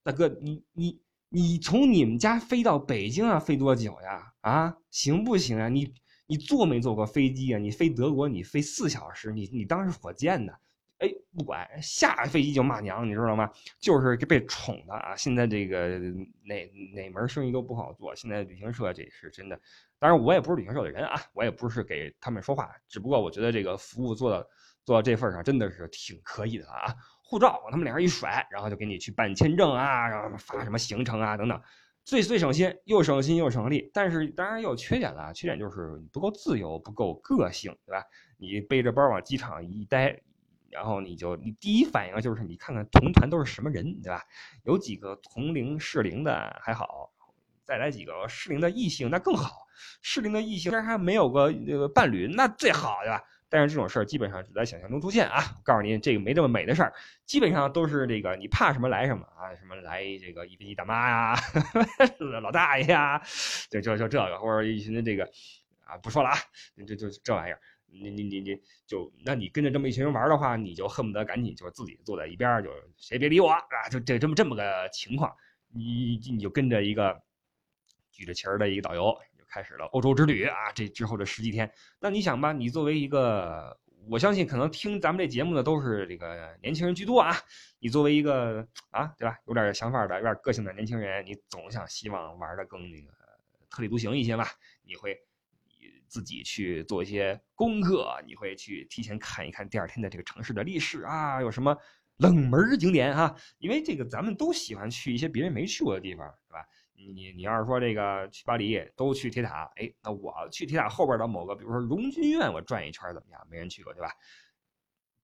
[0.01, 4.31] 大哥你你你从你们家飞到北京啊，飞多久呀？
[4.39, 5.67] 啊，行不行啊？
[5.67, 5.93] 你。
[6.27, 7.59] 你坐没坐过飞机啊？
[7.59, 10.53] 你飞德国，你飞四小时，你你当是火箭呢？
[10.99, 13.51] 哎，不管下飞机就骂娘，你知道吗？
[13.79, 15.13] 就是被宠的啊！
[15.15, 15.99] 现在这个
[16.45, 19.59] 哪哪门生意都不好做，现在旅行社这是真的。
[19.99, 24.41] 当然，我也不是旅行社的人啊，我也不是给他们说话，只不过我觉得这个服务做到
[24.85, 26.95] 做到这份上，真的是挺可以的啊！
[27.21, 31.61] 护照往他们脸上一甩，然后就给你去办签证啊，然后发什么行程啊等等。
[32.05, 35.33] 最最省心，又省心又省力，但是当然也有缺点了。
[35.33, 38.03] 缺点就是不够自由，不够个性，对吧？
[38.37, 40.21] 你背着包往机场一待，
[40.69, 44.21] 然后你就你第一反应就是你看看同团都是什么人，对吧？
[44.65, 47.09] 有几个同龄适龄的还好，
[47.63, 49.65] 再来几个适龄的异性那更好。
[50.01, 53.21] 适龄的异性，但是还没有个那个伴侣，那最好，对吧？
[53.55, 55.37] 但是这种事儿基本上只在想象中出现啊！
[55.55, 56.93] 我告诉您，这个没这么美的事儿，
[57.25, 61.35] 基本上都是这个你怕什么来什么啊，什么来这个一飞机大妈呀，
[62.43, 63.21] 老大爷呀，
[63.69, 65.23] 就就就这个，或者一群的这个
[65.85, 66.35] 啊，不说了啊，
[66.85, 75.33] 就就这玩意儿，你你你你就，那你跟着这么一群人玩的话，你就恨不得赶紧就自己坐在一边，就谁别理我啊，就这这么这么个情况，
[75.73, 77.21] 你你就跟着一个
[78.11, 79.17] 举着旗儿的一个导游。
[79.55, 80.69] 开始了欧洲之旅啊！
[80.73, 87.33] 这之后的十几天，那你想吧，你作为一个，我相信可能听咱们这节目的都是这个年轻人居多啊。
[87.79, 89.37] 你作为一个啊，对吧？
[89.47, 93.07] 有点想法的、有点个性的年轻人，你总想希望玩的更那个
[93.69, 94.45] 特立独行一些吧？
[94.83, 95.17] 你会
[96.09, 101.73] 自己去做一些功课，你会去提前看一看第二天的这个城市的历史啊，有什么
[102.17, 103.33] 冷门景点啊？
[103.59, 106.29] 因为这个咱们都喜欢去一些别人没去过的地方，
[106.97, 113.47] 你你要是说这个去巴黎都去铁塔，哎，那我去铁塔后边的某个，比如说荣军院，我转一圈怎么样？
[113.49, 114.11] 没人去过，对吧？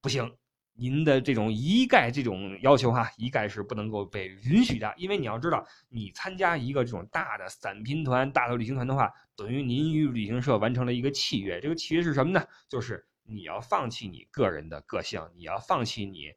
[0.00, 0.36] 不行，
[0.74, 4.92] 您的这种一概这种要求哈，一概是不能够被允许的。
[4.96, 11.60] 因为你要知道，你参加一个这种大的散拼团、大的旅行团的话，等于您与旅行社完成了一个契约。
[11.60, 12.46] 这个契约是什么呢？
[12.68, 16.32] 就是你要放弃你个人的个性，你要放弃你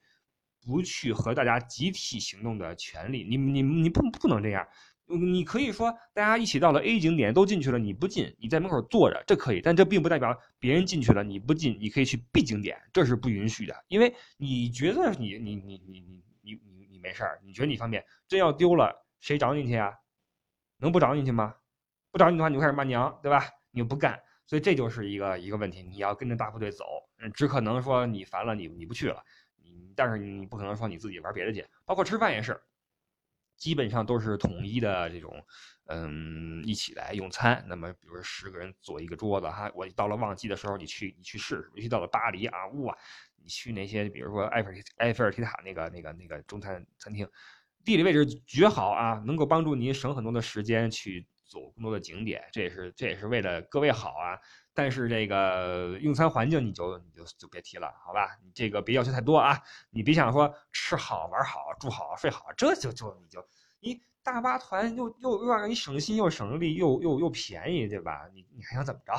[0.62, 3.24] 不去和大家集体行动的权利。
[3.24, 4.67] 你你你不不能这样。
[5.08, 19.94] 你可以说大家一起到了 A 景点都进去了，你不进，你在门口坐着，这可以，但这并不代表别人进去了你不进，你可以去 B 景点，这是不允许的，因为你觉得你你你你你你你你没事儿，你觉得你方便，真要丢了谁找你去啊？
[20.78, 21.56] 能不找你去吗？
[22.12, 23.46] 不找你的话，你就开始骂娘，对吧？
[23.72, 26.86] 你又不干，所以这就是一个一个问题，你要跟着大部队走，
[27.34, 29.22] 只可能说你烦了你你不去了，
[29.62, 32.60] 你但是你不可能说你自己玩别的去，包括吃饭也是。
[33.58, 35.34] 基本上都是统一的这种，
[35.88, 37.63] 嗯，一起来用餐。
[37.68, 41.72] 那么，比如说十个人坐一个桌子哈，我到了旺季的时候，你去你去试试。
[41.76, 42.98] 尤其到了巴黎啊，哇，
[43.41, 47.28] 你去那些比如说埃菲尔埃菲尔铁塔那个那个那个中餐餐厅，
[47.84, 52.44] 地理位置绝好啊，能够帮助您省很多的时间去走更多的景点。
[52.52, 54.38] 这也是这也是为了各位好啊。
[54.76, 58.38] 但是这个用餐环境你就你就就别提了，好吧？
[58.44, 59.58] 你这个别要求太多啊！
[59.90, 63.44] 你别想说吃好玩好住好睡好，这就就你就
[63.80, 68.30] 你大巴团又又又让你省心又省力又又又便宜，对吧？
[68.34, 69.14] 你你还想怎么着？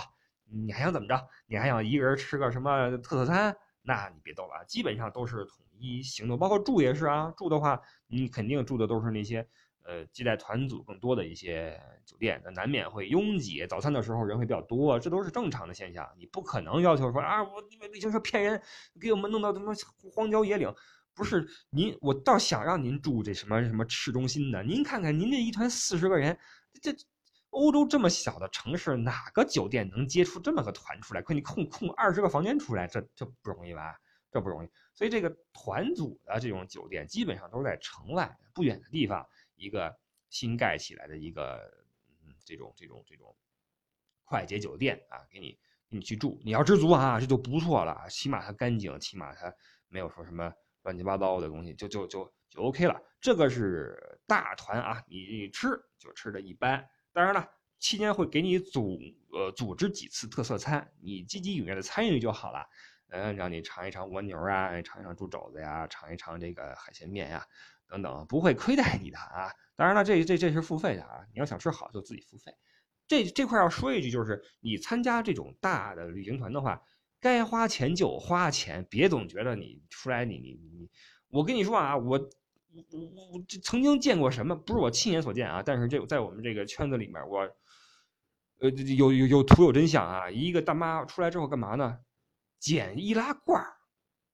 [0.45, 1.29] 你还想怎么着？
[1.47, 3.57] 你还想一个人吃个什么特色餐？
[3.81, 7.33] 那你别逗了，基本上都是统一行动，包括住也是啊。
[7.37, 9.49] 住的话，你肯定住的都是那些。
[9.87, 13.65] 呃，接待团组更多的一些酒店，那难免会拥挤。
[13.67, 16.09] 早餐的时候人会比较多，这都是正常的现象。
[16.19, 18.61] 你不可能要求说啊，我因为旅行社骗人，
[19.01, 19.73] 给我们弄到他妈
[20.13, 20.75] 荒郊野岭。
[21.15, 24.63] 不是您，我倒想让您住这什么什么市中心的。
[24.63, 26.37] 您看看，您这一团四十个人，
[26.83, 26.93] 这
[27.51, 31.23] 欧洲这么小的城市，哪个酒店能接出这么个团出来？
[31.23, 33.97] 可你空空二十个房间出来，这这不容易吧？
[34.31, 34.69] 这不容易。
[34.93, 39.27] 所以这个团组的这种酒店，基本上都是在城外不远的地方。
[39.57, 39.95] 一个
[40.31, 41.71] 新盖起来的一个，
[42.25, 43.37] 嗯，这种这种这种
[44.25, 49.53] 快捷酒店啊，给你给你去住，你要知足啊，这就不错了，起码它干净，起码它
[49.89, 53.01] 没有说什么乱七八糟的东西，就就就就 OK 了。
[53.21, 59.01] 这个是大团啊，你你吃就吃的一般，当然了，期间会给你组
[59.33, 62.65] 呃组织几次特色餐，你积极踊跃的参与就好了，
[63.09, 67.47] 嗯，让你尝一尝蜗牛啊，尝一尝猪肘子呀，尝一尝这个海鲜面呀。
[67.89, 69.53] 等等，不会亏待你的啊！
[69.77, 71.25] 当然了，这这这是付费的啊！
[71.33, 72.55] 你要想吃好，就自己付费。
[73.07, 76.83] 这这块要说一句，就是你参加这种大的旅行团的话，
[77.21, 80.91] 该花钱就花钱，别总觉得你出来你你你，
[81.29, 87.41] 我跟你说啊，我我我我曾经见过什么，不是我亲眼所见啊，但是这在我们这个圈子里面，我
[88.59, 90.31] 呃有有有图有真相啊！
[90.31, 91.99] 一个大妈出来之后干嘛呢？
[92.59, 93.77] 捡易拉罐儿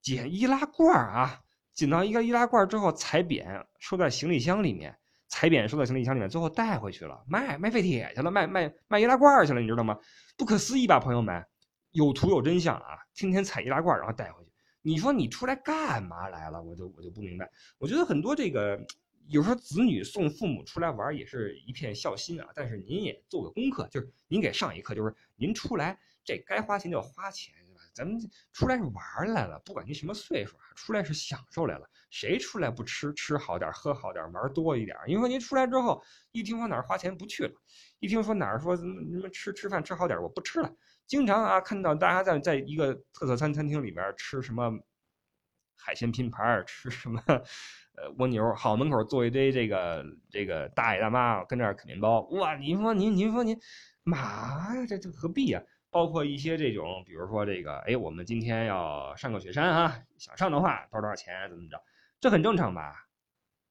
[0.01, 1.41] 捡易拉罐儿啊！
[1.83, 9.99] 捡到一个易拉罐之后，踩扁收在行李箱里面，踩扁收在行李箱里面，最后带回去了，卖卖废铁去了，卖卖卖易拉罐去了，你知道吗？
[10.38, 11.45] 不可思议吧，朋友们？
[11.90, 12.99] 有图有真相啊！
[13.16, 16.62] 天天踩易拉罐，然后带回去，你说你出来干嘛来了？
[16.62, 17.51] 我就我就不明白。
[17.79, 18.81] 我觉得很多这个
[19.27, 27.53] 有时候子女送父母出来玩也是一片孝心啊，但是您也做个功课，就是您给上一课，就是您出来这该花钱就花钱。
[27.94, 28.18] 咱们
[28.52, 31.88] 出来是玩来了，不管您什么岁数啊，出来是享受来了。
[32.11, 34.96] 谁出来不吃吃好点、喝好点、玩多一点？
[35.07, 36.02] 因为您出来之后，
[36.33, 37.52] 一听说哪儿花钱不去了，
[38.00, 40.70] 一听说哪儿说什么什么吃吃饭吃好点，我不吃了。
[41.07, 44.70] 经常啊，看到大家在在一个特色餐餐厅里边吃什么
[45.78, 52.20] 海鲜拼盘，吃什么呃蜗牛，好门口坐一堆这个这个大爷大妈跟那儿啃面包。
[52.33, 53.59] 哇，您说您您说您
[54.05, 54.87] 嘛呀？
[54.87, 55.62] 这这何必呀？
[55.92, 61.81] 包括一些这种，比如说这个，哎，我们今天要上个雪山啊，想上的话多少多少钱，怎么着？
[62.18, 63.07] 这很正常吧？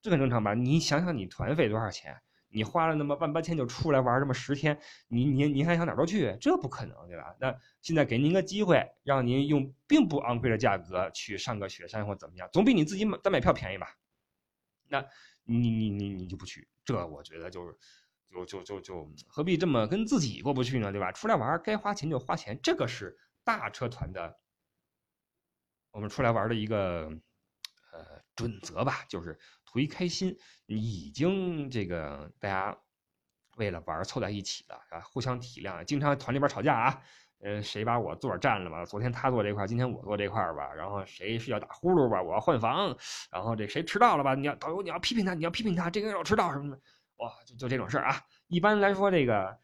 [0.00, 0.54] 这很正常吧？
[0.54, 2.16] 你想想，你团费多少钱？
[2.48, 6.36] 你花了那么万八千就出来玩这么十天，你你你还想哪儿都去？
[6.40, 7.34] 这不可能，对吧？
[7.40, 13.88] 那现在给您个机会，让您用并不昂贵的价格去上个雪山或怎么样，总比你自己买单买票便宜吧？
[14.86, 15.04] 那
[15.44, 16.68] 你你你你就不去？
[16.84, 17.76] 这我觉得就是，
[18.32, 20.90] 就就就就何必这么跟自己过不去呢？
[20.90, 21.12] 对吧？
[21.12, 24.38] 出来玩该花钱就花钱，这个是大车团的，
[25.92, 27.12] 我们出来玩的一个
[27.92, 29.38] 呃准则吧，就是。
[29.64, 32.76] 图一开心，你已经这个大家
[33.56, 35.82] 为了玩凑在一起了啊，互相体谅。
[35.82, 37.02] 经常团里边吵架啊，
[37.40, 38.84] 呃，谁把我座占了吧？
[38.84, 40.70] 昨天他坐这块，今天我坐这块吧。
[40.74, 42.22] 然后谁睡觉打呼噜吧？
[42.22, 42.94] 我要换房。
[43.30, 44.34] 然后这谁迟到了吧？
[44.34, 46.82] 你要导游，你要批评他，你要批评他，这个人要迟到什么的。
[47.22, 48.16] 哇，就就这种事儿啊。
[48.48, 49.56] 一般来说，这个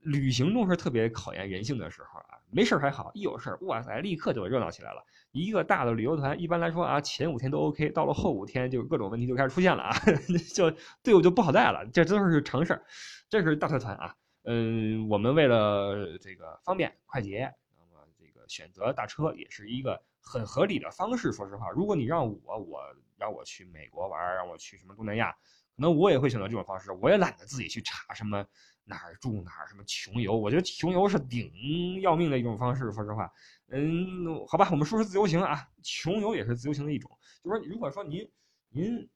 [0.00, 2.36] 旅行中是特别考验人性的时候啊。
[2.48, 5.04] 没事还好，一有事儿，哇塞，立刻就热闹起来了。
[5.32, 9.92] 一个大的旅游团，一般来说啊，前五天都 OK，到了后五天就各种问题就开始出现了啊，
[10.54, 10.70] 就
[11.02, 12.84] 队伍就不好带了，这都是常事儿。
[13.28, 21.32] 这是大团团啊，嗯，我们为了这个方便快捷，那么这个选择大车也是一个很合理的方式。
[21.32, 22.80] 说实话，如果你让我，我
[23.18, 25.34] 让我去美国玩，让我去什么东南亚，
[25.76, 28.44] 可能我也会选择这种方式，我也懒得自己去查什么
[28.84, 32.90] 哪儿住哪儿，什么穷游，我觉得穷游是顶要命的一种方式。
[32.92, 33.30] 说实话。
[33.68, 37.10] 嗯，好吧，我们说说自由行啊，穷游也是自由行的一种。
[37.42, 38.30] 就说如果说您
[38.68, 39.08] 您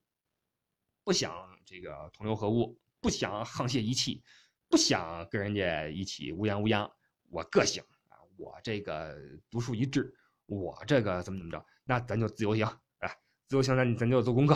[1.04, 1.32] 不想
[1.64, 4.22] 这个同流合污，不想沆瀣一气，
[4.68, 6.90] 不想跟人家一起乌泱乌泱，
[7.30, 9.16] 我个性啊，我这个
[9.48, 10.12] 独树一帜，
[10.46, 13.08] 我这个怎么怎么着，那咱就自由行啊，
[13.46, 14.54] 自由行咱咱就做功课，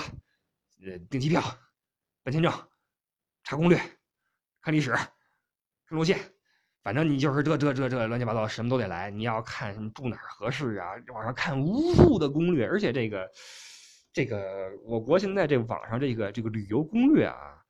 [0.84, 1.40] 呃，订机票，
[2.24, 2.50] 办签证，
[3.42, 3.78] 查攻略，
[4.62, 5.10] 看历史，看
[5.90, 6.18] 路线。
[6.82, 13.30] 反正你就是这这这这乱七八糟什么都得来，你要看什么住哪儿合适啊，网上看无数的攻略，而且这个
[14.12, 17.62] 这个我国现在这网上这个这个旅游攻略啊，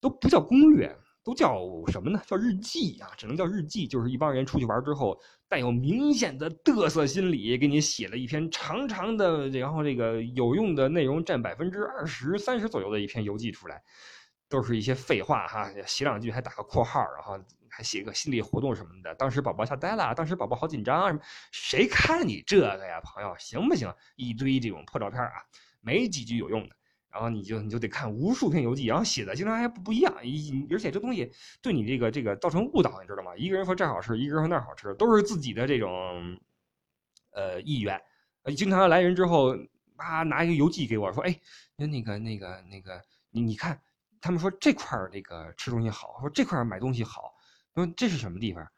[0.00, 1.58] 都不叫攻略，都叫
[1.88, 2.22] 什么呢？
[2.26, 3.88] 叫日记啊，只能叫日记。
[3.88, 13.82] 就是一帮人出去玩之后，带有明显的嘚瑟心理，给你写了一篇长长的，然后这个有用的内容占百分之二十三十左右的一篇游记出来，
[14.48, 17.42] 都是一些废话哈，写两句还打个括号，然后。
[17.76, 21.18] 还写个心理活动什么的，当时宝宝吓呆了，当时宝宝好紧张啊什么？
[21.50, 23.92] 谁看你这个呀，朋友，行不行？
[24.14, 25.42] 一堆这种破照片啊，
[25.80, 26.76] 没几句有用的，
[27.14, 33.36] 然后你就你就得看无数篇游记，然后写的经常还不不一样，一而且这东西对你这个这个造成误导，你知道吗？
[33.36, 36.36] 一个人说这好吃，一个人说那好吃，都是自己的这种
[37.30, 38.02] 呃意愿。
[38.56, 39.56] 经常来人之后，
[39.94, 41.40] 啊，拿一个游记给我说，哎，
[41.76, 43.00] 那那个那个那个，
[43.30, 43.80] 你你看，
[44.20, 47.32] 他们说这块儿这个吃东西好，说这块儿买东西好。
[47.74, 48.68] 说这是什么地方？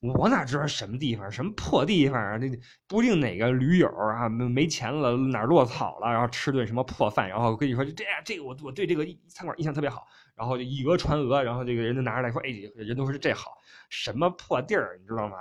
[0.00, 1.30] 我哪知道什么地方？
[1.30, 2.36] 什么破地方啊？
[2.38, 2.48] 那
[2.88, 13.52] 不定哪个驴友啊，没没钱了，哪落草了，然后吃顿什么破饭，然后跟你说这，这个我我对这个餐馆印象特别好，然后就以讹传讹，然后这个人就拿出来说，哎，人都说是这好，
[13.90, 15.36] 什么破地儿，你知道吗？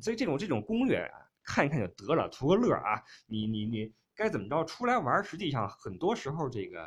[0.00, 3.02] 所以这种这种攻略啊，看一看就得了，图个乐啊。
[3.26, 4.64] 你你你该怎么着？
[4.64, 6.80] 出来玩，实际上很多时候这个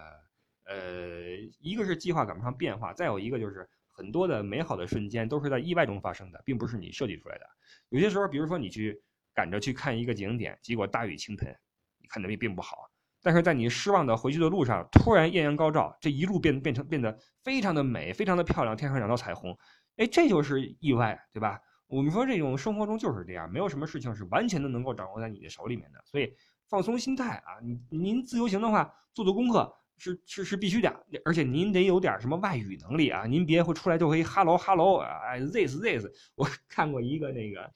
[0.65, 1.21] 呃，
[1.59, 3.69] 一个是计划赶不上变化，再有一个就是。
[3.99, 7.45] 很多的美好的瞬间都是在意外中发生的，并不是你设计出来的。
[7.89, 11.53] 有些时候，比如说你去赶着去看一个景点，结果大雨倾盆，
[11.99, 12.89] 你看的并并不好。
[13.21, 19.53] 但是在你失望的回去的路上，突然艳阳高照，这一路变变成变得非常的美，非常的漂亮，天上两道彩虹，
[19.97, 21.59] 哎，这就是意外，对吧？
[21.87, 25.99] 我们说这种生活中就是这样，没有什么事情是完全的能够掌握在你的手里面的。
[26.05, 26.33] 所以
[26.69, 29.75] 放松心态啊，您您自由行的话，做做功课。
[29.99, 33.25] 是是是必须的，而且您得有点什么外语能力啊！
[33.25, 36.05] 您别会出来就会 hello hello 哎 this this。
[36.35, 37.69] 我看过一个那个，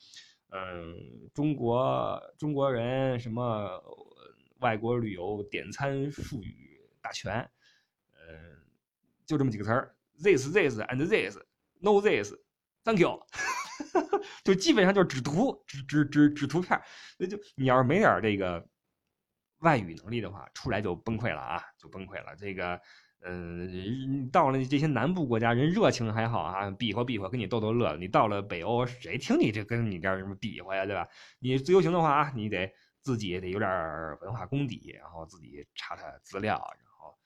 [0.52, 3.70] 嗯，中国中国人什么
[4.60, 7.42] 外国旅游点餐术语大全，
[8.14, 8.58] 嗯，
[9.26, 13.20] 就这么几个词儿：this this and this，no this，thank you，
[14.46, 16.82] 就基本上就是指图指指指指图片。
[17.18, 18.66] 那就你要是没点这个。
[19.63, 22.35] 外语能力的话，出来就崩溃了啊，就崩溃了。
[22.38, 22.79] 这个，
[23.21, 27.96] 嗯，到了这些南部国家，人热情还好啊，比划比划，跟你逗逗乐。
[27.98, 31.08] 你到了北欧，谁听你这跟你这什么比划呀，对吧？
[31.40, 32.71] 你自由行的话啊，你得
[33.02, 33.69] 自己得有点
[34.21, 37.17] 文化功底，然后自己查查资料，然后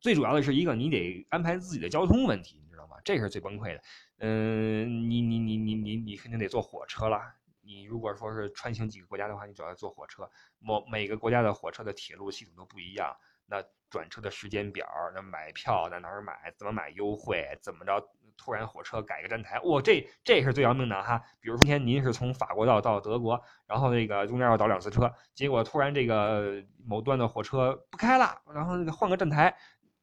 [0.00, 2.96] 最主要的是一个，你得安排自己的交通问题，你知道吗？
[3.04, 3.82] 这是最崩溃的。
[4.18, 7.20] 嗯，你你你你你你肯定得坐火车了。
[7.62, 10.28] 你如果说是穿行几个国家的话，你主要坐火车。
[10.58, 18.02] 某每个国家的火车的铁路系统都不一样，那转车的时间表，那买票在哪儿买，怎么买优惠，怎么着
[18.36, 21.22] 突然火车改个站台，哇，这这是最要命的哈。
[21.40, 29.54] 比如今天您是从法国到到德国，然后那个中间要倒两次车，结果突然这个某段的火车不开了，然后那个换个站台，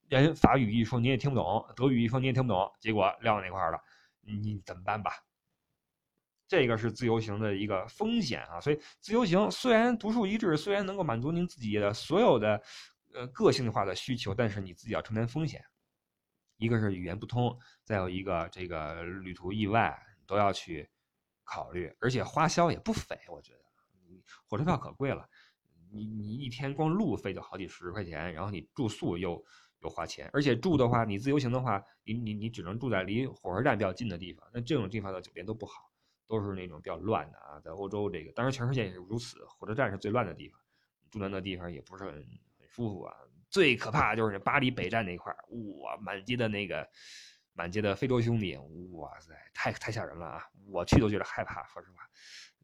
[0.07, 3.81] 人法语一说你也听不懂，德语一说你也听不懂，结果撂那块儿了，
[4.21, 5.11] 你怎么办吧？
[6.49, 12.59] 这个是自由行的一个风险啊，所以自由行虽然独树一帜，虽然能够满足您自己的所有的
[13.13, 15.63] 呃个性化的需求，但是你自己要承担风险。
[16.57, 19.95] 一个是语言不通，再有一个这个旅途意外
[20.25, 20.89] 都要去
[21.43, 23.59] 考虑，而且花销也不菲，我觉得，
[24.47, 25.29] 火车票可贵了，
[25.91, 29.41] 你你一天光路费就好几十块钱，然后你住宿又
[29.81, 35.88] 又花钱，而且住的话，你自由行的话，你你你只能住在离火车站比较近的地方，那这种地方的酒店都不好。
[36.29, 40.59] 都是那种比较乱的啊，在欧洲这个，当然全世界也是如此，火车站是最乱的地方，
[41.09, 43.15] 住在那地方也不是很很舒服啊。
[43.49, 45.43] 最可怕的就是巴黎北站那块儿，
[45.81, 46.87] 哇，满街的那个
[47.53, 48.55] 满街的非洲兄弟，
[48.91, 50.43] 哇塞，太太吓人了啊！
[50.67, 52.07] 我去都觉得害怕，说实话，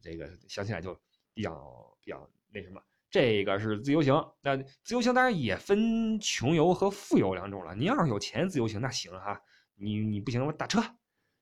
[0.00, 0.96] 这个想起来就
[1.34, 2.80] 比较比较那什么。
[3.10, 7.74] 这个是自由行，那自由行当然也分穷游和富游两种了。
[7.74, 9.40] 你要是有钱自由行那行哈，
[9.74, 10.80] 你你不行我打车。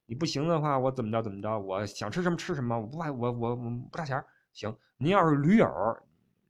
[0.07, 1.59] 你不行的话，我怎么着怎么着？
[1.59, 5.67] 我想吃什么吃什么，我不怕我我我不差钱行，您要是驴友，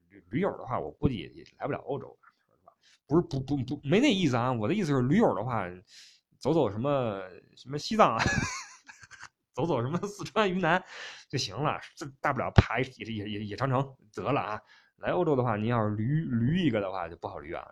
[0.08, 2.16] 驴驴友的话，我估计也来不了欧洲，
[3.06, 5.64] 不是不不不没那意思啊，我的意思是驴友的话，
[6.38, 7.20] 走走什么
[7.56, 8.22] 什么西藏啊，
[9.54, 10.82] 走走什么四川云南
[11.28, 14.60] 就行了，这大不了爬野野野野长城得了啊。
[14.98, 17.64] 来欧洲的话，您要是驴驴一个的话，就不好驴啊。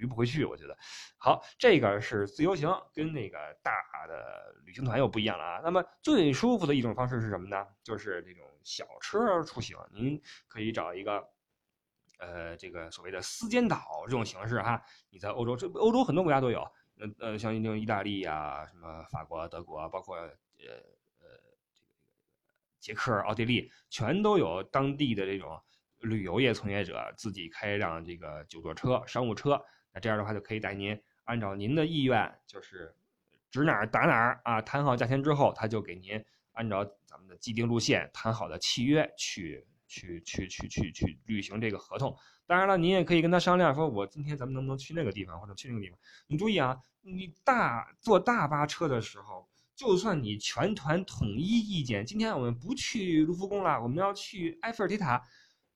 [0.00, 0.76] 捋不回去，我觉得，
[1.18, 3.72] 好，这个是自由行，跟那个大
[4.08, 5.60] 的旅行团又不一样了啊。
[5.62, 7.66] 那么最舒服的一种方式是什么呢？
[7.82, 11.28] 就是这种小车出行，您可以找一个，
[12.18, 14.82] 呃，这个所谓的私间岛这种形式哈。
[15.10, 16.60] 你在欧洲，这欧洲很多国家都有，
[16.98, 20.80] 呃呃，像那种意大利呀、什么法国、德国，包括呃呃这个
[21.74, 21.92] 这个
[22.78, 25.60] 捷克、奥地利，全都有当地的这种
[25.98, 29.62] 旅游业从业者自己开一辆这个九座车、商务车。
[29.92, 32.94] 那这样的话就可以带您按照您的意愿，就是
[33.50, 34.60] 指哪儿打哪儿啊。
[34.62, 36.22] 谈好价钱之后，他就给您
[36.52, 42.16] 按照咱们的既定路线谈好的契约去去去去去去履行这个合同。
[42.46, 45.98] 当然了，您也可以跟他商量，说我今天咱们能不能去那个地方或者去那个地方。
[46.26, 55.22] 你注意啊，你大坐大巴车的时候，就算你全团统一意见，今天我们不去卢浮宫了，我们要去埃菲尔铁塔，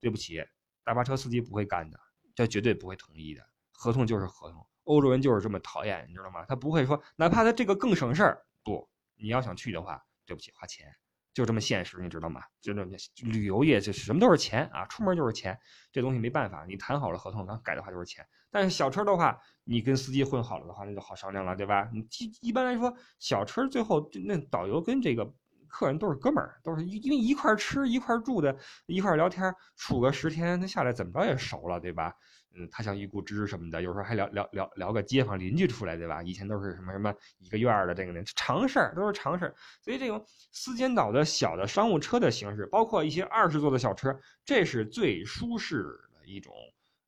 [0.00, 0.44] 对不起，
[0.82, 1.98] 大巴车司机不会干的，
[2.34, 3.42] 这绝对不会同意的。
[3.75, 6.45] 合同就是合同，欧洲人就是这么讨厌，你知道吗？
[6.49, 10.87] 他不会说，哪怕他这个更省事儿，不，你要想去的话，对不起，花钱，
[11.33, 12.43] 就这么现实，你知道吗？
[12.61, 15.59] 就这么旅游业就什么都是钱啊，出门就是钱，
[15.93, 18.27] 这东西没办法，你谈好了合同，然后改的话就是钱。
[18.51, 21.91] 但是小车的话，你跟司机混好了的话，那就好商量了，对吧？
[21.93, 25.29] 你一一般来说，小车最后那导游跟这个
[25.66, 28.57] 客人都是哥们儿，都是因为一块吃一块住的，
[28.87, 32.14] 一块聊天，处个十天，他下来怎么着也熟了，对吧？
[32.57, 36.22] 嗯，他像一股知什么的，有时候还聊聊聊聊个街坊邻居出来，对吧？
[36.22, 39.55] 以前都是什么什么一个院的这个呢，常事儿都是常事儿。
[39.82, 45.82] 所以这种私间岛的小的商务车的形式，包括一些二十座的小车，这是最舒适
[46.14, 46.55] 的一种，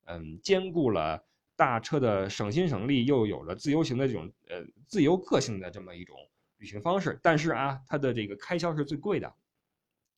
[0.06, 1.24] 嗯，兼顾了
[1.54, 6.16] 大车的省心省力，又有了自由行的这种呃自由个性的这么一种
[6.56, 7.20] 旅行方式。
[7.22, 9.32] 但是啊，它的这个开销是最贵的，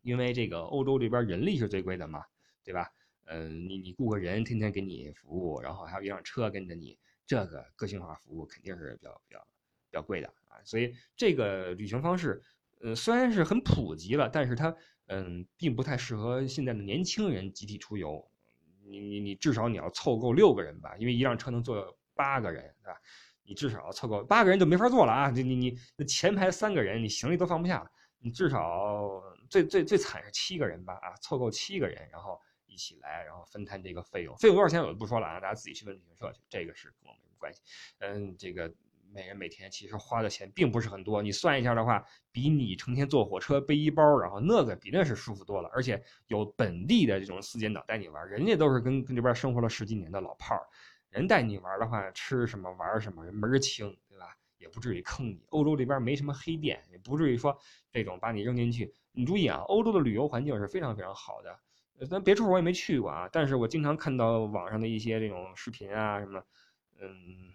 [0.01, 2.25] 因为这个欧洲这边人力是最贵的嘛，
[2.65, 2.91] 对吧？
[3.31, 9.41] 嗯，你你雇个人天天给你服务，然后还有一辆车跟着你，这个个性化服务肯定是比较比较
[9.91, 10.57] 比较贵的啊。
[10.65, 12.43] 所以这个旅行方式，
[12.81, 14.75] 呃，虽然是很普及了，但是它
[15.09, 18.27] 嗯，并不太适合现在的年轻人集体出游。
[18.83, 22.99] 你你你至少你要凑够六个人吧，因为一辆车能坐八个人，对吧？
[23.43, 25.31] 你至少凑够八个人就没法坐了啊！
[25.31, 27.87] 你你你那前排三个人，你行李都放不下，
[28.21, 32.41] 你至少最最最惨是七个人吧啊，凑够七个人，然后。
[32.79, 37.61] 起来，然后分摊这个费用，费用多少钱我就不说了啊，大家自己去问旅行社去，这个是跟我没什么关系。
[37.99, 38.73] 嗯，这个
[39.13, 50.63] 每人每天其实花的钱并不是很多，你算一下的话，比你成天坐火车背一包，然后那个比那是舒服多了，而且有本地的这种私间岛带你玩，人家都是跟跟这边生活了十几年的老炮儿，
[51.11, 54.37] 人带你玩的话，吃什么玩什么，人门儿清，对吧？
[54.59, 55.41] 也不至于坑你。
[55.51, 57.57] 欧洲这边没什么黑店，也不至于说
[57.93, 58.93] 这种把你扔进去。
[59.13, 61.57] 你注意啊，欧洲的旅游环境是非常非常好的。
[62.07, 66.43] 咱别处我也没去过啊，但是我经常看到网上的一些这种视频啊，什么，
[67.01, 67.53] 嗯，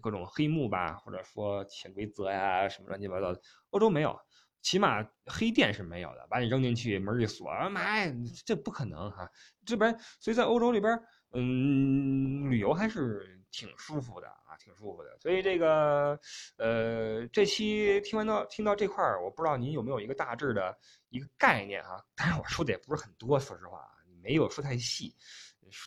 [0.00, 3.40] 各种黑幕吧，或者说潜规则呀，什么乱七八糟的。
[3.70, 4.18] 欧洲没有，
[4.60, 8.12] 起码黑店是没有的，把你扔进去，门一锁，妈呀，
[8.44, 9.30] 这不可能哈。
[9.64, 11.00] 这边，所以在欧洲里边，
[11.32, 15.16] 嗯，旅游还是挺舒服的啊，挺舒服的。
[15.20, 16.18] 所以这个，
[16.56, 20.76] 呃，这期听完到听到这块儿，我不知道您有没有一个大致的
[21.08, 22.04] 一个概念哈？
[22.16, 25.14] 但是我说的也不是很多，说实话啊，没有说太细，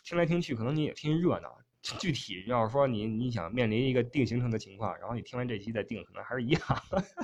[0.02, 1.60] 听来听去可能你也听热闹。
[1.98, 6.62] 具体要是说你你想面临一个定行程的情况，然后你听完这期再定，可能还是一样，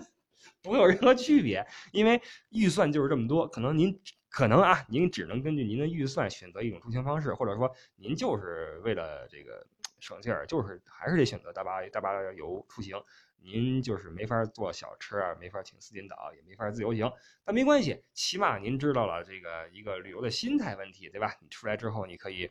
[0.62, 2.20] 不会有任何区别，因为
[2.50, 3.98] 预算就是这么多，可能您。
[4.34, 9.64] 可能啊，您只能根据您的预算选择一种出行方式，或者说您就是为了这个
[10.04, 13.02] 省劲儿，就是还是得选择大巴大巴游出行。
[13.38, 17.10] 您就是没法坐小车，没法请司机导，也没法自由行。
[17.42, 21.34] 但没关系，起码您知道了这个一个旅游的心态问题，对吧？
[21.40, 22.50] 你出来之后，你可以，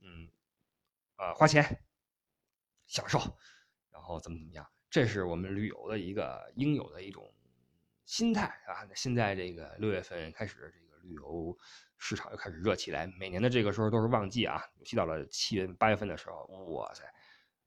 [0.00, 0.28] 嗯，
[1.16, 1.84] 呃，花钱
[2.86, 3.18] 享受，
[3.90, 7.34] 然后怎么怎么样，这是我们旅游的一个应有的一种
[8.04, 8.86] 心态啊。
[8.94, 10.72] 现在这个六月份开始。
[10.72, 11.58] 这个旅游
[12.04, 16.44] 市场又开始热起来，每年的这个时候都是旺季啊，尤其到了七月八月份的时候，
[16.74, 17.04] 哇塞，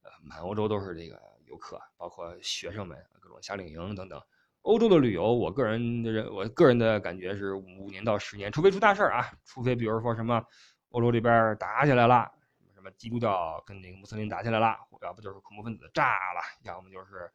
[0.02, 4.22] 呃，满欧洲都是这个游客，包括学生们各种夏令营等等。
[4.64, 10.44] 欧洲的旅游，我个人的我个人的感觉是五年到十年，除非出大事儿啊，除非比如说什么
[10.90, 12.30] 欧洲这边打起来了，
[12.74, 17.32] 什么基督教跟那个穆斯林打起来了，要不就是恐怖分子炸了，要么就是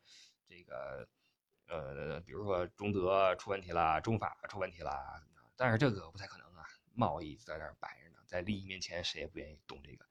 [0.47, 1.09] 这个
[1.67, 4.93] 呃，比如说中德出问题了，中法出问题了。
[5.57, 6.50] 但是这个不太可能，
[7.01, 10.05] 贸易在那儿摆着呢，在利益面前，谁也不愿意动这个，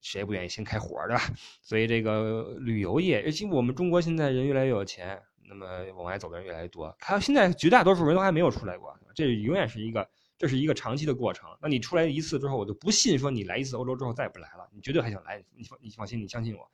[0.00, 1.22] 谁也不愿意先开火，对吧？
[1.62, 11.48] 所以这个旅游业，尤其我们中国现在人越来越有钱，那么往外走的人越来越多，还有现在绝大多数人都还没有出来过，这永远是一个，这是一个长期的过程。
[11.62, 16.68] 那你出来一次之后，我就不信说你来一次欧洲之后再也不来了，你绝对还想来，你放你放心，你相信我。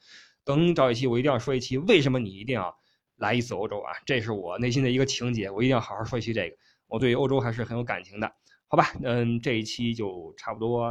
[0.45, 2.79] 等找一期，我一定要说一期，为什么你一定要
[3.17, 3.93] 来一次欧洲啊？
[4.07, 6.57] 这是我内心的一个情节，我一定要好好说一期这个。
[6.87, 8.33] 我对欧洲还是很有感情的，
[8.69, 8.93] 好吧？
[9.03, 10.89] 嗯，这一期就差不多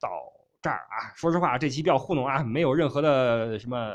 [0.00, 0.08] 到
[0.62, 1.12] 这儿啊。
[1.14, 3.92] 说实话，这期比较糊弄啊，没有任何的什么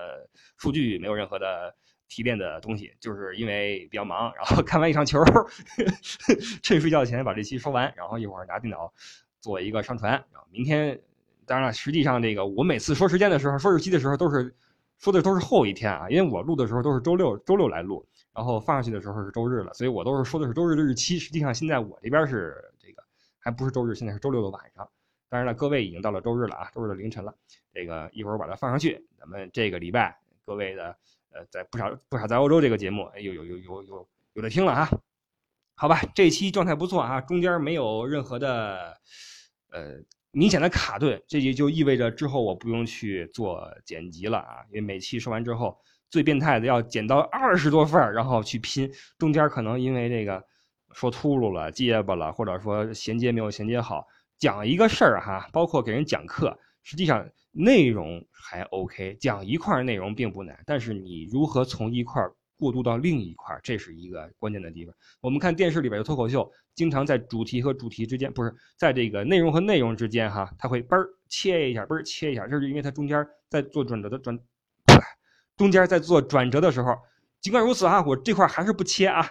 [0.57, 1.73] 数据，没有任何的
[2.07, 5.23] 提炼的东西，就是因为比较忙，然后 看完一场球，
[6.61, 8.93] 趁睡觉前把这期说完，然后一会儿拿电脑
[9.41, 10.99] 做一个上传，然后明天，
[11.45, 14.53] 当然了，实际上这个我每次说时间的时候，说日期的时候都是
[14.99, 18.05] 说的都是后一天啊，因为我录的时候都是周六周六来录。
[18.35, 21.19] 然后放上去的时候是周日了，所以我都是说的是周日的日期。
[21.19, 22.55] 实际上现在我这边是
[23.43, 24.89] 还不是周日，现在是周六的晚上。
[25.27, 27.35] 当然了，各位已经到了周日了啊，周日的凌晨了。
[27.73, 30.95] 这个一会儿我把它放上去，咱们这个礼拜各位的
[31.31, 34.89] 呃，在不少不少在欧洲这个节目，哎有有有有有有的听了哈。
[35.75, 38.97] 好吧，这期状态不错啊，中间没有任何的
[39.71, 39.99] 呃
[40.31, 45.77] 明显的卡顿，这也就意味着之后我不用去做剪辑了啊，因为每期说完之后。
[46.09, 50.45] 最变态的要剪到二十多份儿，然后去拼，中间可能因为这个
[50.93, 62.21] 说秃噜了、结巴了，或者说衔接没有衔接好，讲一个事儿哈，包括给人讲课，实际上内容还 OK，讲一块内容并不难，但是你如何从一块
[62.57, 64.93] 过渡到另一块，这是一个关键的地方。
[65.21, 74.39] 我们看电视里边的脱口秀，经常在主题和主题之间，不是在这个内容和内容之间哈，他会嘣儿切一下，嘣儿切一下，这是因为它中间在做转折的转。
[75.55, 76.97] 中间在做转折的时候，
[77.39, 79.23] 尽管如此哈，我这块还是不切啊，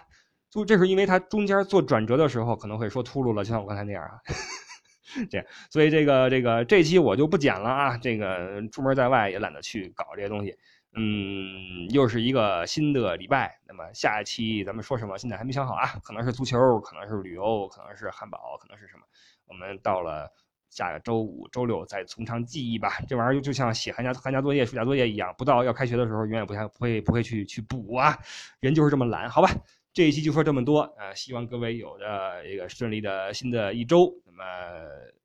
[0.52, 4.20] 就这是因为它中间做转折的时候可能会说秃噜了，就像我刚才那样啊，
[5.30, 10.54] 这样，所以这个这个这期我就不剪了啊，这个出门在外也懒得去搞这些东西，
[10.94, 15.16] 嗯，又是一个新的礼拜，那么下一期咱们说什么？
[15.16, 19.02] 现在还没想好啊，可能是足球，可能是旅游，可能是汉堡，可能是什么？
[19.46, 20.30] 我们到了。
[20.72, 22.98] 下个周五、周六再从长计议吧。
[23.06, 28.18] 这玩意儿就像写寒假寒假作业、暑假作业一样，不到要开学的时候，永远不想不会不会去去补啊。
[28.58, 29.50] 人就是这么懒，好吧。
[29.94, 34.10] 这一期就说这么多，呃，希望各位有着一个顺利的新的一周。
[34.24, 34.44] 那么，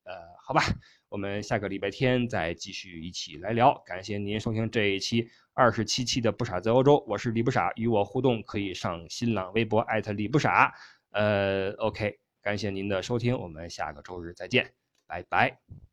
[0.03, 0.13] 呃，
[0.45, 0.61] 好吧，
[1.07, 3.74] 我们下个礼拜天再继续一起来聊。
[3.86, 10.74] 感谢您收听这一期二十七期的不傻在欧洲，我是李不傻，与我互动可以上新浪微博艾特李不傻。
[11.11, 14.74] 呃，OK，感谢您的收听，我们下个周日再见。
[15.07, 15.87] 拜拜。